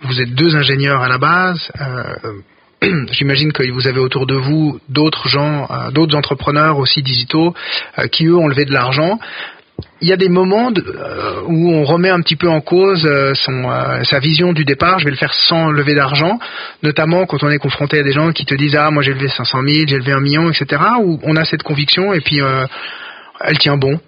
vous 0.03 0.21
êtes 0.21 0.35
deux 0.35 0.57
ingénieurs 0.57 1.03
à 1.03 1.09
la 1.09 1.19
base. 1.19 1.71
Euh, 1.81 3.07
j'imagine 3.13 3.53
que 3.53 3.69
vous 3.71 3.87
avez 3.87 3.99
autour 3.99 4.27
de 4.27 4.35
vous 4.35 4.81
d'autres 4.89 5.29
gens, 5.29 5.67
euh, 5.71 5.91
d'autres 5.91 6.17
entrepreneurs 6.17 6.79
aussi 6.79 7.03
digitaux 7.03 7.55
euh, 7.99 8.07
qui 8.07 8.27
eux 8.27 8.37
ont 8.37 8.49
levé 8.49 8.65
de 8.65 8.73
l'argent. 8.73 9.19
Il 10.01 10.09
y 10.09 10.13
a 10.13 10.17
des 10.17 10.29
moments 10.29 10.73
où 11.47 11.71
on 11.73 11.85
remet 11.85 12.09
un 12.09 12.21
petit 12.21 12.35
peu 12.35 12.49
en 12.49 12.61
cause 12.61 13.09
sa 13.45 14.19
vision 14.19 14.53
du 14.53 14.65
départ. 14.65 14.99
Je 14.99 15.05
vais 15.05 15.13
le 15.13 15.17
faire 15.17 15.33
sans 15.33 15.71
lever 15.71 15.95
d'argent, 15.95 16.41
notamment 16.83 17.27
quand 17.27 17.45
on 17.45 17.49
est 17.49 17.59
confronté 17.59 18.01
à 18.01 18.03
des 18.03 18.11
gens 18.11 18.33
qui 18.33 18.45
te 18.45 18.57
disent 18.57 18.75
ah 18.75 18.91
moi 18.91 19.05
j'ai 19.05 19.15
levé 19.15 19.29
500 19.29 19.59
000, 19.65 19.85
j'ai 19.87 19.99
levé 19.99 20.11
un 20.11 20.21
million, 20.21 20.51
etc. 20.51 20.83
On 21.23 21.37
a 21.37 21.45
cette 21.45 21.63
conviction 21.63 22.13
et 22.13 22.21
puis 22.21 22.41
elle 23.41 23.59
tient 23.59 23.77
bon. 23.77 24.01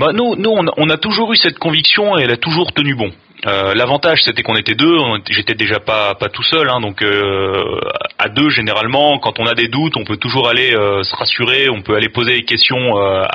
Bah 0.00 0.08
nous, 0.12 0.34
nous 0.34 0.50
on 0.50 0.90
a 0.90 0.96
toujours 0.96 1.32
eu 1.32 1.36
cette 1.36 1.60
conviction 1.60 2.18
et 2.18 2.22
elle 2.22 2.32
a 2.32 2.36
toujours 2.36 2.72
tenu 2.72 2.96
bon. 2.96 3.12
Euh, 3.44 3.74
l'avantage 3.74 4.22
c'était 4.22 4.42
qu'on 4.42 4.54
était 4.54 4.74
deux, 4.74 4.96
j'étais 5.30 5.54
déjà 5.54 5.80
pas 5.80 6.14
pas 6.14 6.28
tout 6.28 6.44
seul, 6.44 6.68
hein, 6.68 6.80
donc 6.80 7.02
euh, 7.02 7.80
à 8.16 8.28
deux 8.28 8.50
généralement, 8.50 9.18
quand 9.18 9.40
on 9.40 9.46
a 9.46 9.54
des 9.54 9.66
doutes, 9.66 9.96
on 9.96 10.04
peut 10.04 10.16
toujours 10.16 10.48
aller 10.48 10.72
euh, 10.76 11.02
se 11.02 11.16
rassurer, 11.16 11.68
on 11.68 11.82
peut 11.82 11.96
aller 11.96 12.08
poser 12.08 12.34
des 12.36 12.44
questions 12.44 12.96
à, 12.96 13.26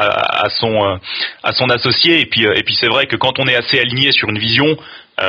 à, 0.46 0.50
son 0.50 1.00
à 1.44 1.52
son 1.54 1.70
associé, 1.70 2.22
et 2.22 2.26
puis 2.26 2.46
et 2.46 2.64
puis 2.64 2.76
c'est 2.80 2.88
vrai 2.88 3.08
que 3.08 3.18
quand 3.18 3.38
on 3.40 3.48
est 3.48 3.56
assez 3.56 3.80
aligné 3.80 4.14
sur 4.14 4.30
une 4.30 4.40
vision, 4.40 4.78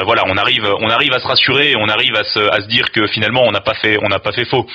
voilà, 0.04 0.24
on 0.26 0.36
arrive, 0.36 0.64
on 0.80 0.90
arrive 0.90 1.12
à 1.14 1.18
se 1.18 1.26
rassurer, 1.26 1.74
on 1.76 1.88
arrive 1.88 2.14
à 2.14 2.24
se, 2.24 2.38
à 2.38 2.60
se 2.60 2.66
dire 2.66 2.90
que 2.92 3.06
finalement 3.06 3.42
on 3.46 3.50
n'a 3.50 3.60
pas 3.60 3.74
fait, 3.74 3.96
on 4.02 4.08
n'a 4.08 4.18
pas 4.18 4.32
fait 4.32 4.44
faux. 4.44 4.66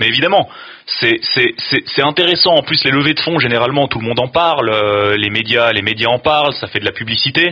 Mais 0.00 0.06
évidemment, 0.06 0.48
c'est, 0.86 1.18
c'est, 1.34 1.54
c'est, 1.58 2.02
intéressant. 2.02 2.54
En 2.54 2.62
plus, 2.62 2.82
les 2.84 2.90
levées 2.90 3.14
de 3.14 3.20
fonds, 3.20 3.38
généralement, 3.38 3.86
tout 3.86 4.00
le 4.00 4.06
monde 4.06 4.20
en 4.20 4.28
parle, 4.28 4.70
les 5.16 5.30
médias, 5.30 5.72
les 5.72 5.82
médias 5.82 6.08
en 6.08 6.18
parlent, 6.18 6.54
ça 6.54 6.66
fait 6.68 6.80
de 6.80 6.86
la 6.86 6.92
publicité. 6.92 7.50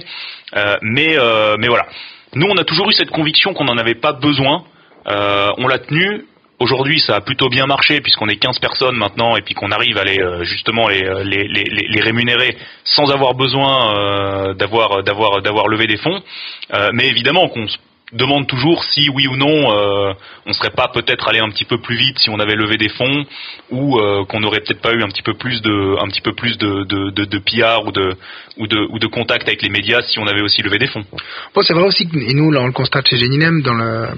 mais, 0.82 1.16
mais 1.58 1.68
voilà. 1.68 1.86
Nous, 2.34 2.46
on 2.46 2.56
a 2.56 2.64
toujours 2.64 2.88
eu 2.90 2.92
cette 2.92 3.10
conviction 3.10 3.54
qu'on 3.54 3.64
n'en 3.64 3.76
avait 3.76 3.96
pas 3.96 4.12
besoin. 4.12 4.64
Euh, 5.08 5.50
on 5.58 5.66
l'a 5.66 5.78
tenu. 5.78 6.26
Aujourd'hui, 6.60 7.00
ça 7.00 7.16
a 7.16 7.20
plutôt 7.22 7.48
bien 7.48 7.66
marché 7.66 8.00
puisqu'on 8.02 8.28
est 8.28 8.36
15 8.36 8.58
personnes 8.58 8.94
maintenant 8.94 9.34
et 9.36 9.40
puis 9.40 9.54
qu'on 9.54 9.70
arrive 9.70 9.96
à 9.96 10.04
les 10.04 10.20
euh, 10.20 10.44
justement 10.44 10.88
euh, 10.90 11.24
les, 11.24 11.48
les, 11.48 12.00
rémunérer 12.00 12.56
sans 12.84 13.10
avoir 13.10 13.34
besoin 13.34 14.54
d'avoir 14.54 15.02
d'avoir 15.02 15.42
d'avoir 15.42 15.68
levé 15.68 15.86
des 15.86 15.96
fonds. 15.96 16.22
mais 16.92 17.08
évidemment 17.08 17.48
qu'on 17.48 17.66
demande 18.12 18.46
toujours 18.46 18.84
si 18.84 19.08
oui 19.10 19.26
ou 19.28 19.36
non 19.36 19.72
euh, 19.72 20.12
on 20.46 20.52
serait 20.52 20.70
pas 20.70 20.88
peut-être 20.88 21.28
allé 21.28 21.38
un 21.38 21.48
petit 21.50 21.64
peu 21.64 21.78
plus 21.78 21.96
vite 21.96 22.18
si 22.18 22.30
on 22.30 22.38
avait 22.40 22.56
levé 22.56 22.76
des 22.76 22.88
fonds 22.88 23.24
ou 23.70 23.98
euh, 23.98 24.24
qu'on 24.24 24.40
n'aurait 24.40 24.60
peut-être 24.60 24.80
pas 24.80 24.92
eu 24.92 25.02
un 25.02 25.08
petit 25.08 25.22
peu 25.22 25.34
plus 25.34 25.62
de 25.62 25.96
un 26.02 26.08
petit 26.08 26.20
peu 26.20 26.32
plus 26.32 26.58
de, 26.58 26.84
de, 26.84 27.10
de, 27.10 27.24
de 27.24 27.40
ou 27.86 27.92
de 27.92 28.16
ou 28.56 28.66
de 28.66 28.78
ou 28.90 28.98
de 28.98 29.06
contact 29.06 29.46
avec 29.48 29.62
les 29.62 29.70
médias 29.70 30.02
si 30.02 30.18
on 30.18 30.26
avait 30.26 30.42
aussi 30.42 30.62
levé 30.62 30.78
des 30.78 30.86
fonds. 30.86 31.04
Bon, 31.54 31.62
c'est 31.62 31.74
vrai 31.74 31.84
aussi 31.84 32.08
que 32.08 32.18
et 32.18 32.34
nous 32.34 32.50
là 32.50 32.60
on 32.60 32.66
le 32.66 32.72
constate 32.72 33.08
chez 33.08 33.16
Geninem 33.16 33.62
dans 33.62 33.74
le 33.74 34.08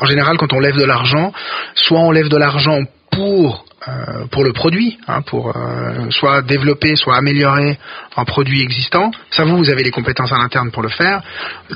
en 0.00 0.06
général 0.06 0.36
quand 0.36 0.52
on 0.52 0.60
lève 0.60 0.76
de 0.76 0.84
l'argent, 0.84 1.32
soit 1.74 2.00
on 2.00 2.10
lève 2.10 2.28
de 2.28 2.36
l'argent 2.36 2.80
pour 3.10 3.64
euh, 3.88 4.26
pour 4.30 4.44
le 4.44 4.52
produit, 4.52 4.98
hein, 5.08 5.22
pour 5.22 5.56
euh, 5.56 6.10
soit 6.10 6.42
développer, 6.42 6.96
soit 6.96 7.16
améliorer 7.16 7.78
un 8.14 8.24
produit 8.26 8.60
existant. 8.60 9.10
Ça, 9.30 9.44
vous, 9.44 9.56
vous 9.56 9.70
avez 9.70 9.82
les 9.82 9.90
compétences 9.90 10.32
à 10.32 10.36
l'interne 10.36 10.70
pour 10.70 10.82
le 10.82 10.90
faire. 10.90 11.22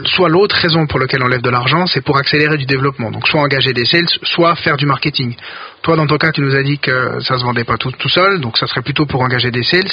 Soit 0.05 0.29
l'autre 0.29 0.55
raison 0.55 0.87
pour 0.87 0.99
laquelle 1.01 1.23
on 1.23 1.29
lève 1.29 1.41
de 1.41 1.49
l'argent, 1.49 1.87
c'est 1.87 2.03
pour 2.03 2.19
accélérer 2.19 2.59
du 2.59 2.67
développement. 2.67 3.11
Donc, 3.11 3.27
soit 3.27 3.41
engager 3.41 3.73
des 3.73 3.87
sales, 3.87 4.07
soit 4.23 4.55
faire 4.57 4.77
du 4.77 4.85
marketing. 4.85 5.35
Toi, 5.81 5.97
dans 5.97 6.07
ton 6.07 6.19
cas, 6.19 6.31
tu 6.31 6.43
nous 6.43 6.55
as 6.55 6.63
dit 6.63 6.79
que 6.79 7.21
ça 7.21 7.39
se 7.39 7.43
vendait 7.43 7.65
pas 7.65 7.79
tout, 7.79 7.93
tout 7.93 8.11
seul, 8.11 8.39
donc 8.39 8.59
ça 8.59 8.67
serait 8.67 8.83
plutôt 8.83 9.07
pour 9.07 9.23
engager 9.23 9.51
des 9.51 9.63
sales. 9.63 9.91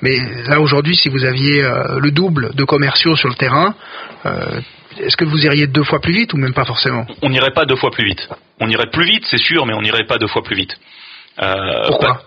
Mais 0.00 0.16
là, 0.46 0.60
aujourd'hui, 0.60 0.94
si 0.94 1.08
vous 1.08 1.24
aviez 1.24 1.64
euh, 1.64 1.98
le 1.98 2.12
double 2.12 2.54
de 2.54 2.62
commerciaux 2.62 3.16
sur 3.16 3.28
le 3.28 3.34
terrain, 3.34 3.74
est-ce 4.96 5.16
que 5.16 5.24
vous 5.24 5.44
iriez 5.44 5.66
deux 5.66 5.84
fois 5.84 6.00
plus 6.00 6.12
vite 6.12 6.32
ou 6.32 6.36
même 6.36 6.54
pas 6.54 6.64
forcément 6.64 7.06
On 7.22 7.28
n'irait 7.28 7.52
pas 7.52 7.64
deux 7.64 7.76
fois 7.76 7.90
plus 7.90 8.04
vite. 8.04 8.28
On 8.60 8.68
irait 8.68 8.90
plus 8.90 9.04
vite, 9.04 9.24
c'est 9.30 9.38
sûr, 9.38 9.66
mais 9.66 9.74
on 9.74 9.82
n'irait 9.82 10.06
pas 10.06 10.18
deux 10.18 10.28
fois 10.28 10.42
plus 10.42 10.56
vite. 10.56 10.76
Euh, 11.40 11.82
Pourquoi 11.86 12.22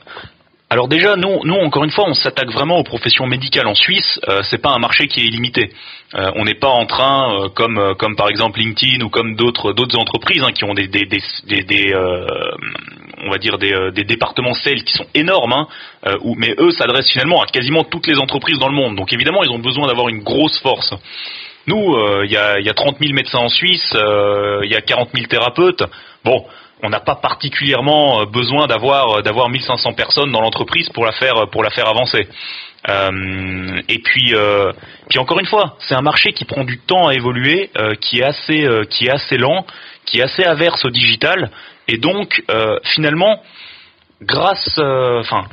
alors 0.71 0.87
déjà, 0.87 1.17
nous, 1.17 1.41
nous 1.43 1.55
encore 1.55 1.83
une 1.83 1.91
fois, 1.91 2.05
on 2.07 2.13
s'attaque 2.13 2.49
vraiment 2.49 2.77
aux 2.77 2.85
professions 2.85 3.27
médicales 3.27 3.67
en 3.67 3.75
Suisse. 3.75 4.21
Euh, 4.29 4.41
c'est 4.49 4.61
pas 4.61 4.69
un 4.69 4.79
marché 4.79 5.09
qui 5.09 5.19
est 5.19 5.25
illimité. 5.25 5.73
Euh, 6.15 6.31
on 6.35 6.45
n'est 6.45 6.53
pas 6.53 6.69
en 6.69 6.85
train, 6.85 7.43
euh, 7.43 7.49
comme 7.49 7.93
comme 7.99 8.15
par 8.15 8.29
exemple 8.29 8.57
LinkedIn 8.57 9.03
ou 9.03 9.09
comme 9.09 9.35
d'autres 9.35 9.73
d'autres 9.73 9.99
entreprises 9.99 10.41
hein, 10.41 10.53
qui 10.53 10.63
ont 10.63 10.73
des 10.73 10.87
des, 10.87 11.03
des, 11.03 11.63
des, 11.63 11.93
on 13.21 13.29
va 13.29 13.37
dire 13.37 13.57
des, 13.57 13.91
des 13.91 14.05
départements 14.05 14.53
sales 14.53 14.85
qui 14.85 14.93
sont 14.93 15.07
énormes, 15.13 15.51
hein, 15.51 15.67
où, 16.21 16.35
mais 16.35 16.55
eux 16.57 16.71
s'adressent 16.71 17.11
finalement 17.11 17.41
à 17.41 17.47
quasiment 17.47 17.83
toutes 17.83 18.07
les 18.07 18.17
entreprises 18.17 18.57
dans 18.57 18.69
le 18.69 18.73
monde. 18.73 18.95
Donc 18.95 19.11
évidemment, 19.11 19.43
ils 19.43 19.51
ont 19.51 19.59
besoin 19.59 19.87
d'avoir 19.87 20.07
une 20.07 20.23
grosse 20.23 20.57
force. 20.59 20.93
Nous, 21.67 21.95
il 22.23 22.31
y, 22.31 22.37
a, 22.37 22.59
y 22.59 22.69
a 22.69 22.73
30 22.73 22.97
000 22.99 23.13
médecins 23.13 23.39
en 23.39 23.49
Suisse, 23.49 23.93
il 23.93 24.69
y 24.69 24.75
a 24.75 24.81
40 24.81 25.09
000 25.13 25.27
thérapeutes. 25.27 25.83
Bon, 26.23 26.45
on 26.83 26.89
n'a 26.89 26.99
pas 26.99 27.15
particulièrement 27.15 28.21
euh, 28.21 28.25
besoin 28.25 28.67
d'avoir 28.67 29.19
euh, 29.19 29.21
d'avoir 29.21 29.49
1500 29.49 29.93
personnes 29.93 30.31
dans 30.31 30.41
l'entreprise 30.41 30.89
pour 30.89 31.05
la 31.05 31.11
faire 31.11 31.47
pour 31.51 31.63
la 31.63 31.69
faire 31.69 31.87
avancer. 31.87 32.27
Euh, 32.89 33.81
et 33.87 33.99
puis 33.99 34.33
puis 35.09 35.19
encore 35.19 35.39
une 35.39 35.45
fois, 35.45 35.77
c'est 35.87 35.93
un 35.93 36.01
marché 36.01 36.33
qui 36.33 36.45
prend 36.45 36.63
du 36.63 36.79
temps 36.79 37.07
à 37.07 37.13
évoluer, 37.13 37.69
qui 38.01 38.19
est 38.19 38.23
assez 38.23 38.67
qui 38.89 39.05
est 39.05 39.11
assez 39.11 39.37
lent, 39.37 39.65
qui 40.05 40.19
est 40.19 40.23
assez 40.23 40.43
averse 40.43 40.83
au 40.83 40.89
digital, 40.89 41.51
et 41.87 41.97
donc 41.97 42.41
finalement 42.85 43.39
grâce 44.23 44.79
enfin 44.79 45.43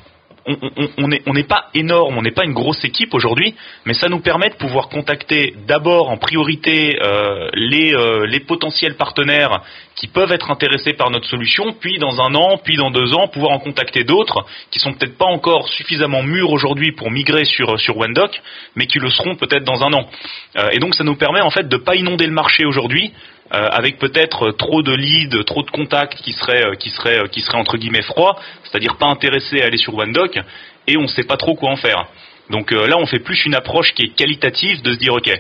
on 0.98 1.34
n'est 1.34 1.44
pas 1.44 1.68
énorme, 1.74 2.16
on 2.16 2.22
n'est 2.22 2.32
pas 2.32 2.44
une 2.44 2.52
grosse 2.52 2.84
équipe 2.84 3.14
aujourd'hui, 3.14 3.54
mais 3.84 3.94
ça 3.94 4.08
nous 4.08 4.20
permet 4.20 4.48
de 4.48 4.54
pouvoir 4.54 4.88
contacter 4.88 5.54
d'abord 5.66 6.10
en 6.10 6.16
priorité 6.16 6.98
euh, 7.02 7.50
les, 7.54 7.94
euh, 7.94 8.26
les 8.26 8.40
potentiels 8.40 8.96
partenaires 8.96 9.62
qui 9.94 10.06
peuvent 10.06 10.32
être 10.32 10.50
intéressés 10.50 10.92
par 10.92 11.10
notre 11.10 11.26
solution, 11.26 11.72
puis 11.78 11.98
dans 11.98 12.20
un 12.20 12.34
an, 12.34 12.58
puis 12.62 12.76
dans 12.76 12.90
deux 12.90 13.12
ans, 13.14 13.28
pouvoir 13.28 13.52
en 13.52 13.58
contacter 13.58 14.04
d'autres 14.04 14.46
qui 14.70 14.78
sont 14.78 14.92
peut-être 14.92 15.18
pas 15.18 15.26
encore 15.26 15.68
suffisamment 15.68 16.22
mûrs 16.22 16.50
aujourd'hui 16.50 16.92
pour 16.92 17.10
migrer 17.10 17.44
sur 17.44 17.78
sur 17.80 17.96
OneDoc, 17.96 18.40
mais 18.76 18.86
qui 18.86 18.98
le 18.98 19.10
seront 19.10 19.36
peut-être 19.36 19.64
dans 19.64 19.82
un 19.82 19.92
an. 19.92 20.08
Euh, 20.56 20.70
et 20.72 20.78
donc 20.78 20.94
ça 20.94 21.04
nous 21.04 21.16
permet 21.16 21.40
en 21.40 21.50
fait 21.50 21.68
de 21.68 21.76
pas 21.76 21.96
inonder 21.96 22.26
le 22.26 22.32
marché 22.32 22.64
aujourd'hui, 22.64 23.12
avec 23.50 23.98
peut-être 23.98 24.50
trop 24.52 24.82
de 24.82 24.92
leads, 24.92 25.44
trop 25.44 25.62
de 25.62 25.70
contacts 25.70 26.20
qui 26.22 26.32
seraient, 26.32 26.64
euh, 26.64 26.74
qui 26.74 26.90
seraient, 26.90 27.20
euh, 27.20 27.26
qui 27.26 27.40
seraient 27.40 27.58
entre 27.58 27.76
guillemets 27.76 28.02
froids, 28.02 28.38
c'est-à-dire 28.64 28.96
pas 28.96 29.06
intéressés 29.06 29.62
à 29.62 29.66
aller 29.66 29.78
sur 29.78 29.94
OneDoc, 29.94 30.38
et 30.86 30.96
on 30.96 31.02
ne 31.02 31.08
sait 31.08 31.24
pas 31.24 31.36
trop 31.36 31.54
quoi 31.54 31.70
en 31.70 31.76
faire. 31.76 32.06
Donc 32.50 32.70
là, 32.70 32.96
on 32.96 33.04
fait 33.04 33.18
plus 33.18 33.44
une 33.44 33.54
approche 33.54 33.92
qui 33.92 34.04
est 34.04 34.14
qualitative, 34.14 34.80
de 34.80 34.94
se 34.94 34.98
dire, 34.98 35.12
ok, 35.12 35.30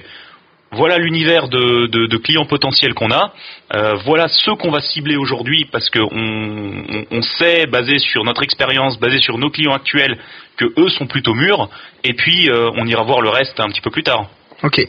voilà 0.72 0.98
l'univers 0.98 1.48
de, 1.48 1.86
de, 1.86 2.06
de, 2.06 2.16
clients 2.18 2.44
potentiels 2.44 2.94
qu'on 2.94 3.10
a, 3.10 3.32
euh, 3.74 3.94
voilà 4.04 4.28
ceux 4.28 4.54
qu'on 4.54 4.70
va 4.70 4.80
cibler 4.80 5.16
aujourd'hui 5.16 5.66
parce 5.72 5.88
qu'on 5.88 6.08
on, 6.10 7.04
on, 7.10 7.22
sait, 7.22 7.66
basé 7.66 7.98
sur 7.98 8.24
notre 8.24 8.42
expérience, 8.42 8.98
basé 8.98 9.18
sur 9.18 9.38
nos 9.38 9.50
clients 9.50 9.72
actuels, 9.72 10.18
que 10.56 10.66
eux 10.76 10.88
sont 10.90 11.06
plutôt 11.06 11.34
mûrs, 11.34 11.70
et 12.04 12.12
puis 12.12 12.50
euh, 12.50 12.70
on 12.76 12.86
ira 12.86 13.02
voir 13.02 13.22
le 13.22 13.30
reste 13.30 13.58
un 13.60 13.68
petit 13.68 13.80
peu 13.80 13.90
plus 13.90 14.02
tard. 14.02 14.28
Ok. 14.64 14.84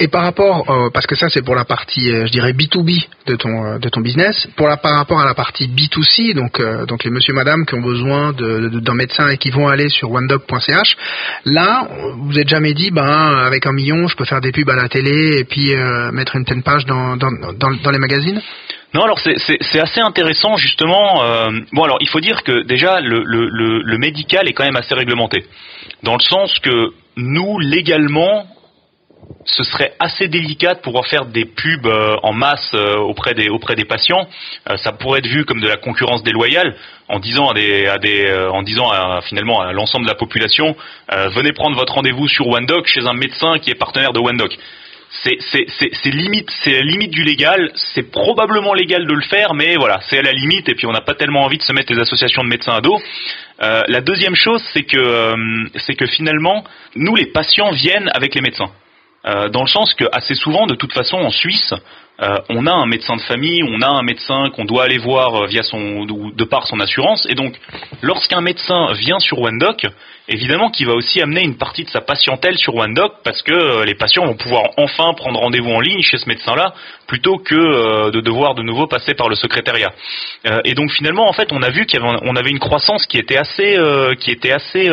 Et 0.00 0.08
par 0.08 0.24
rapport, 0.24 0.68
euh, 0.68 0.90
parce 0.92 1.06
que 1.06 1.14
ça 1.14 1.28
c'est 1.28 1.44
pour 1.44 1.54
la 1.54 1.64
partie, 1.64 2.10
euh, 2.10 2.26
je 2.26 2.32
dirais 2.32 2.52
B2B 2.52 3.06
de 3.26 3.36
ton 3.36 3.64
euh, 3.64 3.78
de 3.78 3.88
ton 3.88 4.00
business, 4.00 4.48
pour 4.56 4.66
la 4.66 4.76
par 4.76 4.96
rapport 4.96 5.20
à 5.20 5.24
la 5.24 5.34
partie 5.34 5.68
B2C, 5.68 6.34
donc 6.34 6.60
donc 6.88 7.04
les 7.04 7.10
monsieur 7.10 7.32
madame 7.32 7.64
qui 7.64 7.74
ont 7.76 7.82
besoin 7.82 8.32
d'un 8.32 8.68
de, 8.68 8.92
médecin 8.92 9.28
et 9.28 9.36
qui 9.36 9.50
vont 9.50 9.68
aller 9.68 9.88
sur 9.88 10.10
onedoc.ch, 10.10 10.96
là 11.44 11.88
vous 12.16 12.36
êtes 12.36 12.48
jamais 12.48 12.74
dit, 12.74 12.90
ben 12.90 13.04
avec 13.46 13.64
un 13.66 13.72
million 13.72 14.08
je 14.08 14.16
peux 14.16 14.24
faire 14.24 14.40
des 14.40 14.50
pubs 14.50 14.68
à 14.68 14.74
la 14.74 14.88
télé 14.88 15.38
et 15.38 15.44
puis 15.44 15.72
mettre 16.12 16.34
une 16.34 16.44
telle 16.44 16.62
page 16.62 16.84
dans 16.86 17.16
dans, 17.16 17.30
dans, 17.30 17.70
dans 17.70 17.90
les 17.92 17.98
magazines? 17.98 18.40
Non, 18.92 19.04
alors 19.04 19.20
c'est 19.20 19.80
assez 19.80 20.00
intéressant 20.00 20.56
justement. 20.56 21.22
bon, 21.72 21.84
alors 21.84 21.98
il 22.00 22.08
faut 22.08 22.20
dire 22.20 22.42
que 22.42 22.64
déjà 22.66 23.00
le, 23.00 23.22
le, 23.24 23.48
le, 23.48 23.82
le 23.82 23.98
médical 23.98 24.48
est 24.48 24.52
quand 24.52 24.64
même 24.64 24.76
assez 24.76 24.94
réglementé, 24.94 25.44
dans 26.02 26.16
le 26.16 26.22
sens 26.22 26.58
que 26.58 26.90
nous 27.16 27.58
légalement 27.60 28.46
ce 29.44 29.64
serait 29.64 29.92
assez 29.98 30.28
délicat 30.28 30.74
de 30.74 30.80
pouvoir 30.80 31.06
faire 31.06 31.26
des 31.26 31.44
pubs 31.44 31.86
euh, 31.86 32.16
en 32.22 32.32
masse 32.32 32.70
euh, 32.74 32.96
auprès 32.96 33.34
des 33.34 33.48
auprès 33.48 33.74
des 33.74 33.84
patients. 33.84 34.28
Euh, 34.70 34.76
ça 34.76 34.92
pourrait 34.92 35.20
être 35.20 35.26
vu 35.26 35.44
comme 35.44 35.60
de 35.60 35.68
la 35.68 35.76
concurrence 35.76 36.22
déloyale 36.22 36.76
en 37.08 37.18
disant 37.18 37.48
à 37.48 37.54
des, 37.54 37.86
à 37.86 37.98
des 37.98 38.32
en 38.52 38.62
disant 38.62 38.90
finalement 39.22 39.60
à 39.60 39.72
l'ensemble 39.72 40.06
de 40.06 40.10
la 40.10 40.16
population 40.16 40.74
venez 41.10 41.52
prendre 41.52 41.76
votre 41.76 41.92
rendez-vous 41.92 42.26
sur 42.26 42.46
OneDoc 42.46 42.86
chez 42.86 43.06
un 43.06 43.12
médecin 43.12 43.58
qui 43.58 43.70
est 43.70 43.74
partenaire 43.74 44.12
de 44.12 44.20
OneDoc. 44.20 44.56
C'est 45.22 45.36
c'est 45.42 46.10
limite 46.10 46.48
c'est 46.64 46.72
la 46.72 46.80
limite 46.80 47.10
du 47.10 47.22
légal. 47.22 47.70
C'est 47.74 48.10
probablement 48.10 48.72
légal 48.72 49.06
de 49.06 49.12
le 49.12 49.20
faire, 49.20 49.52
mais 49.52 49.76
voilà 49.76 50.00
c'est 50.08 50.20
à 50.20 50.22
la 50.22 50.32
limite 50.32 50.70
et 50.70 50.74
puis 50.74 50.86
on 50.86 50.92
n'a 50.92 51.02
pas 51.02 51.14
tellement 51.14 51.42
envie 51.42 51.58
de 51.58 51.64
se 51.64 51.74
mettre 51.74 51.92
les 51.92 52.00
associations 52.00 52.44
de 52.44 52.48
médecins 52.48 52.76
à 52.76 52.80
dos. 52.80 52.98
la 53.60 54.00
deuxième 54.00 54.36
chose 54.36 54.62
c'est 54.72 54.84
que 54.84 55.34
c'est 55.76 55.96
que 55.96 56.06
finalement 56.06 56.64
nous 56.96 57.14
les 57.14 57.26
patients 57.26 57.72
viennent 57.72 58.10
avec 58.14 58.34
les 58.34 58.40
médecins. 58.40 58.70
Euh, 59.24 59.48
dans 59.48 59.62
le 59.62 59.68
sens 59.68 59.94
que 59.94 60.04
assez 60.12 60.34
souvent, 60.34 60.66
de 60.66 60.74
toute 60.74 60.92
façon, 60.92 61.16
en 61.16 61.30
Suisse, 61.30 61.74
euh, 62.20 62.36
on 62.48 62.66
a 62.66 62.72
un 62.72 62.86
médecin 62.86 63.16
de 63.16 63.22
famille, 63.22 63.62
on 63.62 63.80
a 63.80 63.88
un 63.88 64.02
médecin 64.02 64.50
qu'on 64.50 64.64
doit 64.64 64.84
aller 64.84 64.98
voir 64.98 65.34
euh, 65.34 65.46
via 65.46 65.62
son, 65.62 66.04
de 66.04 66.44
par 66.44 66.66
son 66.66 66.80
assurance, 66.80 67.26
et 67.28 67.34
donc 67.34 67.58
lorsqu'un 68.00 68.40
médecin 68.40 68.92
vient 68.92 69.18
sur 69.18 69.38
OneDoc, 69.38 69.86
évidemment 70.28 70.70
qu'il 70.70 70.86
va 70.86 70.94
aussi 70.94 71.20
amener 71.20 71.42
une 71.42 71.56
partie 71.56 71.84
de 71.84 71.90
sa 71.90 72.00
patientèle 72.00 72.56
sur 72.56 72.74
OneDoc 72.74 73.14
parce 73.24 73.42
que 73.42 73.84
les 73.84 73.94
patients 73.94 74.24
vont 74.24 74.36
pouvoir 74.36 74.70
enfin 74.76 75.14
prendre 75.14 75.40
rendez-vous 75.40 75.70
en 75.70 75.80
ligne 75.80 76.02
chez 76.02 76.18
ce 76.18 76.28
médecin-là 76.28 76.74
plutôt 77.06 77.38
que 77.38 78.10
de 78.10 78.20
devoir 78.20 78.54
de 78.54 78.62
nouveau 78.62 78.86
passer 78.86 79.14
par 79.14 79.28
le 79.28 79.34
secrétariat. 79.34 79.92
et 80.64 80.74
donc 80.74 80.90
finalement, 80.92 81.28
en 81.28 81.32
fait, 81.32 81.52
on 81.52 81.62
a 81.62 81.70
vu 81.70 81.86
qu'on 81.86 82.36
avait, 82.36 82.50
une 82.50 82.58
croissance 82.58 83.04
qui 83.06 83.18
était 83.18 83.36
assez, 83.36 83.76
qui 84.20 84.30
était 84.30 84.52
assez, 84.52 84.88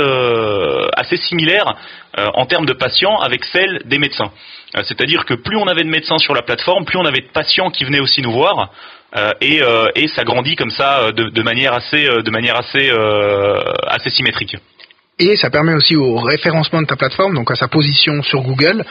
assez 0.97 1.17
similaire 1.17 1.75
euh, 2.17 2.27
en 2.33 2.47
termes 2.47 2.65
de 2.65 2.73
patients 2.73 3.19
avec 3.19 3.45
celle 3.45 3.83
des 3.85 3.99
médecins. 3.99 4.31
Euh, 4.75 4.81
c'est-à-dire 4.83 5.25
que 5.25 5.35
plus 5.35 5.57
on 5.57 5.67
avait 5.67 5.83
de 5.83 5.89
médecins 5.89 6.17
sur 6.17 6.33
la 6.33 6.41
plateforme, 6.41 6.83
plus 6.83 6.97
on 6.97 7.05
avait 7.05 7.21
de 7.21 7.31
patients 7.31 7.69
qui 7.69 7.83
venaient 7.83 7.99
aussi 7.99 8.23
nous 8.23 8.31
voir. 8.31 8.71
Euh, 9.15 9.31
et, 9.41 9.61
et, 9.95 10.07
ça 10.09 10.23
grandit 10.23 10.55
comme 10.55 10.69
ça 10.69 11.11
de, 11.11 11.41
manière 11.41 11.73
assez, 11.73 12.07
de 12.07 12.31
manière 12.31 12.55
assez, 12.55 12.91
assez 13.87 14.09
symétrique. 14.11 14.55
Et 15.19 15.35
ça 15.35 15.49
permet 15.49 15.73
aussi 15.73 15.95
au 15.95 16.15
référencement 16.17 16.81
de 16.81 16.87
ta 16.87 16.95
plateforme, 16.95 17.35
donc 17.35 17.51
à 17.51 17.55
sa 17.55 17.67
position 17.67 18.23
sur 18.23 18.41
Google, 18.41 18.85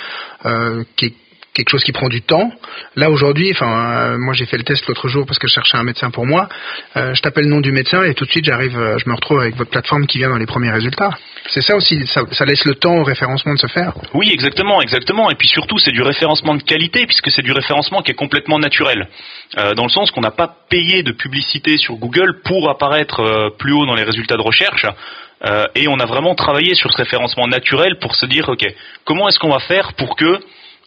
qui 0.95 1.07
est 1.07 1.15
quelque 1.59 1.71
chose 1.71 1.83
qui 1.83 1.93
prend 1.93 2.09
du 2.09 2.23
temps. 2.23 2.51
Là 2.97 3.11
aujourd'hui, 3.11 3.51
enfin, 3.53 4.17
moi 4.19 4.33
j'ai 4.33 4.47
fait 4.47 4.57
le 4.57 4.63
test 4.63 4.87
l'autre 4.87 5.09
jour 5.09 5.27
parce 5.27 5.39
que 5.39 5.49
je 5.49 5.55
cherchais 5.55 5.77
un 5.77 5.83
médecin 5.83 6.11
pour 6.11 6.25
moi. 6.25 6.49
je 6.95 7.21
tape 7.21 7.37
le 7.39 7.47
nom 7.47 7.61
du 7.61 7.73
médecin 7.73 8.05
et 8.05 8.15
tout 8.15 8.25
de 8.25 8.31
suite 8.31 8.45
j'arrive, 8.45 8.73
je 8.73 9.09
me 9.09 9.15
retrouve 9.15 9.41
avec 9.41 9.57
votre 9.57 9.71
plateforme 9.71 10.07
qui 10.07 10.19
vient 10.19 10.31
dans 10.31 10.39
les 10.39 10.47
premiers 10.47 10.71
résultats. 10.71 11.11
C'est 11.51 11.63
ça 11.63 11.77
aussi, 11.77 12.07
ça, 12.07 12.45
laisse 12.45 12.65
le 12.65 12.75
temps 12.75 12.97
au 12.99 13.03
référencement 13.03 13.55
de 13.55 13.59
se 13.59 13.67
faire. 13.67 13.93
Oui, 14.15 14.31
exactement, 14.33 14.81
exactement. 14.81 15.31
Et 15.31 15.35
puis 15.35 15.49
surtout, 15.49 15.79
c'est 15.79 15.93
du 15.93 16.03
référencement 16.03 16.55
de 16.55 16.63
qualité 16.63 17.07
puisque 17.07 17.31
c'est 17.31 17.43
du 17.43 17.53
référencement 17.53 18.03
qui 18.03 18.13
est 18.13 18.15
complètement 18.15 18.59
naturel, 18.59 19.09
dans 19.57 19.85
le 19.85 19.91
sens 19.91 20.11
qu'on 20.13 20.21
n'a 20.21 20.31
pas 20.31 20.55
payé 20.71 21.03
de 21.03 21.13
publicité 21.13 21.77
sur 21.77 21.97
Google 21.97 22.41
pour 22.45 22.71
apparaître 22.71 23.53
plus 23.59 23.73
haut 23.73 23.87
dans 23.87 23.95
les 23.97 24.05
résultats 24.05 24.37
de 24.37 24.43
recherche. 24.43 24.87
Euh, 25.45 25.67
et 25.75 25.87
on 25.89 25.99
a 26.01 26.07
vraiment 26.07 26.35
travaillé 26.35 26.75
sur 26.75 26.93
ce 26.93 26.97
référencement 26.99 27.47
naturel 27.47 27.99
pour 28.01 28.15
se 28.15 28.27
dire, 28.27 28.49
ok, 28.49 28.67
comment 29.05 29.29
est-ce 29.29 29.39
qu'on 29.39 29.51
va 29.51 29.61
faire 29.61 29.93
pour 29.95 30.17
que 30.17 30.41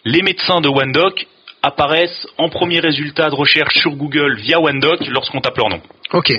les 0.05 0.21
médecins 0.21 0.61
de 0.61 0.69
OneDoc 0.69 1.27
apparaissent 1.63 2.27
en 2.37 2.49
premier 2.49 2.79
résultat 2.79 3.29
de 3.29 3.35
recherche 3.35 3.75
sur 3.77 3.91
Google 3.95 4.37
via 4.37 4.59
OneDoc 4.59 5.05
lorsqu'on 5.07 5.41
tape 5.41 5.57
leur 5.57 5.69
nom. 5.69 5.81
Ok. 6.13 6.33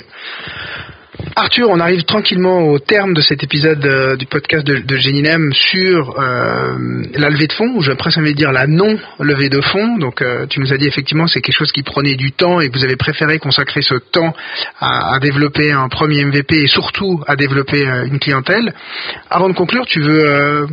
Arthur, 1.37 1.69
on 1.69 1.79
arrive 1.79 2.05
tranquillement 2.05 2.69
au 2.69 2.79
terme 2.79 3.15
de 3.15 3.21
cet 3.21 3.45
épisode 3.45 3.85
euh, 3.85 4.17
du 4.17 4.27
podcast 4.27 4.67
de, 4.67 4.79
de 4.79 4.97
Geninem 4.97 5.53
sur 5.53 6.19
euh, 6.19 7.05
la 7.15 7.31
levée 7.31 7.47
de 7.47 7.53
fonds, 7.53 7.71
ou 7.77 7.83
je 7.83 7.93
presque 7.93 8.19
envie 8.19 8.35
dire 8.35 8.51
la 8.51 8.67
non 8.67 8.99
levée 9.21 9.49
de 9.49 9.61
fonds. 9.61 9.99
Donc, 9.99 10.21
euh, 10.21 10.47
tu 10.47 10.61
nous 10.61 10.73
as 10.73 10.79
dit 10.79 10.87
effectivement 10.87 11.27
c'est 11.27 11.41
quelque 11.41 11.57
chose 11.57 11.71
qui 11.71 11.83
prenait 11.83 12.15
du 12.15 12.33
temps 12.33 12.61
et 12.61 12.69
que 12.69 12.79
vous 12.79 12.85
avez 12.85 12.97
préféré 12.97 13.39
consacrer 13.39 13.83
ce 13.83 13.95
temps 13.95 14.35
à, 14.81 15.19
développer 15.21 15.71
un 15.71 15.89
premier 15.89 16.25
MVP 16.25 16.63
et 16.63 16.67
surtout 16.67 17.23
à 17.27 17.37
développer 17.37 17.85
une 17.85 18.19
clientèle. 18.19 18.75
Avant 19.31 19.49
de 19.49 19.55
conclure, 19.55 19.87
tu 19.87 20.01
veux 20.01 20.67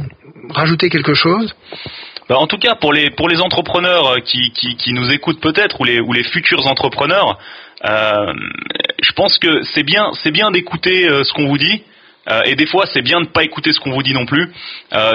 rajouter 0.50 0.90
quelque 0.90 1.14
chose? 1.14 1.54
Bah, 2.30 2.38
en 2.38 2.46
tout 2.46 2.60
cas, 2.60 2.76
pour 2.76 2.94
les 2.94 3.10
pour 3.10 3.28
les 3.28 3.42
entrepreneurs 3.42 4.18
qui, 4.24 4.52
qui, 4.52 4.76
qui 4.76 4.94
nous 4.94 5.12
écoutent 5.12 5.42
peut-être 5.42 5.82
ou 5.82 5.84
les 5.84 6.00
ou 6.00 6.14
les 6.14 6.24
futurs 6.24 6.68
entrepreneurs, 6.68 7.40
euh, 7.86 8.34
je 9.02 9.12
pense 9.14 9.40
que 9.40 9.64
c'est 9.64 9.84
bien, 9.84 10.12
bien 10.32 10.52
d'écouter 10.52 11.10
euh, 11.10 11.24
ce 11.24 11.34
qu'on 11.34 11.48
vous 11.48 11.58
dit. 11.58 11.82
Euh, 12.28 12.42
et 12.46 12.56
des 12.56 12.68
fois, 12.68 12.86
c'est 12.94 13.02
bien 13.02 13.22
de 13.22 13.26
ne 13.26 13.32
pas 13.32 13.44
écouter 13.44 13.72
ce 13.72 13.80
qu'on 13.80 13.92
vous 13.92 14.04
dit 14.04 14.14
non 14.14 14.26
plus. 14.26 14.52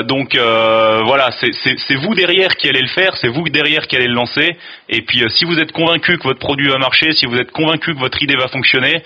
donc 0.05 0.37
voilà, 0.37 1.31
c'est 1.41 1.95
vous 1.97 2.15
derrière 2.15 2.57
qui 2.57 2.69
allez 2.69 2.81
le 2.81 2.89
faire, 2.89 3.17
c'est 3.17 3.29
vous 3.29 3.45
derrière 3.45 3.87
qui 3.87 3.97
allez 3.97 4.07
le 4.07 4.15
lancer. 4.15 4.57
Et 4.89 5.03
puis, 5.03 5.23
si 5.29 5.45
vous 5.45 5.59
êtes 5.59 5.73
convaincu 5.73 6.19
que 6.19 6.25
votre 6.25 6.39
produit 6.39 6.69
va 6.69 6.79
marcher, 6.79 7.13
si 7.13 7.27
vous 7.27 7.37
êtes 7.37 7.51
convaincu 7.51 7.95
que 7.95 8.01
votre 8.01 8.23
idée 8.23 8.37
va 8.37 8.49
fonctionner, 8.49 9.03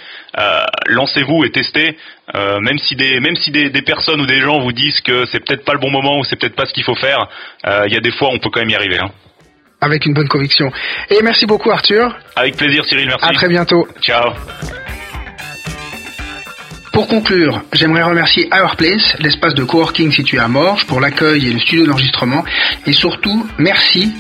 lancez-vous 0.86 1.44
et 1.44 1.50
testez. 1.50 1.96
même 2.34 2.78
si 2.78 2.96
des 2.96 3.20
même 3.20 3.36
si 3.36 3.50
des, 3.50 3.70
des, 3.70 3.82
personnes 3.82 4.20
ou 4.20 4.26
des 4.26 4.40
gens 4.40 4.60
vous 4.60 4.72
disent 4.72 5.00
que 5.00 5.26
c'est 5.26 5.44
peut-être 5.44 5.64
pas 5.64 5.72
le 5.72 5.80
bon 5.80 5.90
moment 5.90 6.18
ou 6.18 6.24
c'est 6.24 6.36
peut-être 6.36 6.56
pas 6.56 6.66
ce 6.66 6.72
qu'il 6.72 6.84
faut 6.84 6.96
faire, 6.96 7.28
il 7.64 7.92
y 7.92 7.96
a 7.96 8.00
des 8.00 8.12
fois 8.12 8.28
on 8.32 8.38
peut 8.38 8.50
quand 8.50 8.60
même 8.60 8.70
y 8.70 8.76
arriver. 8.76 8.98
Hein 8.98 9.10
avec 9.80 10.06
une 10.06 10.14
bonne 10.14 10.28
conviction. 10.28 10.70
Et 11.10 11.22
merci 11.22 11.46
beaucoup 11.46 11.70
Arthur. 11.70 12.16
Avec 12.36 12.56
plaisir 12.56 12.84
Cyril, 12.84 13.06
merci. 13.06 13.24
À 13.24 13.32
très 13.32 13.48
bientôt. 13.48 13.86
Ciao. 14.00 14.32
Pour 16.98 17.06
conclure, 17.06 17.62
j'aimerais 17.72 18.02
remercier 18.02 18.50
Place, 18.76 19.16
l'espace 19.20 19.54
de 19.54 19.62
coworking 19.62 20.10
situé 20.10 20.40
à 20.40 20.48
Morges, 20.48 20.84
pour 20.84 21.00
l'accueil 21.00 21.46
et 21.46 21.52
le 21.52 21.60
studio 21.60 21.86
d'enregistrement. 21.86 22.44
Et 22.86 22.92
surtout, 22.92 23.46
merci 23.56 24.12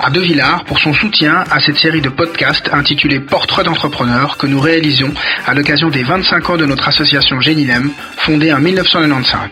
à 0.00 0.10
De 0.10 0.18
Villard 0.18 0.64
pour 0.64 0.80
son 0.80 0.92
soutien 0.92 1.44
à 1.48 1.60
cette 1.60 1.76
série 1.76 2.00
de 2.00 2.08
podcasts 2.08 2.68
intitulée 2.72 3.20
Portrait 3.20 3.62
d'entrepreneur 3.62 4.36
que 4.36 4.48
nous 4.48 4.58
réalisions 4.58 5.14
à 5.46 5.54
l'occasion 5.54 5.90
des 5.90 6.02
25 6.02 6.50
ans 6.50 6.56
de 6.56 6.66
notre 6.66 6.88
association 6.88 7.40
Génilem, 7.40 7.92
fondée 8.16 8.52
en 8.52 8.58
1995. 8.58 9.50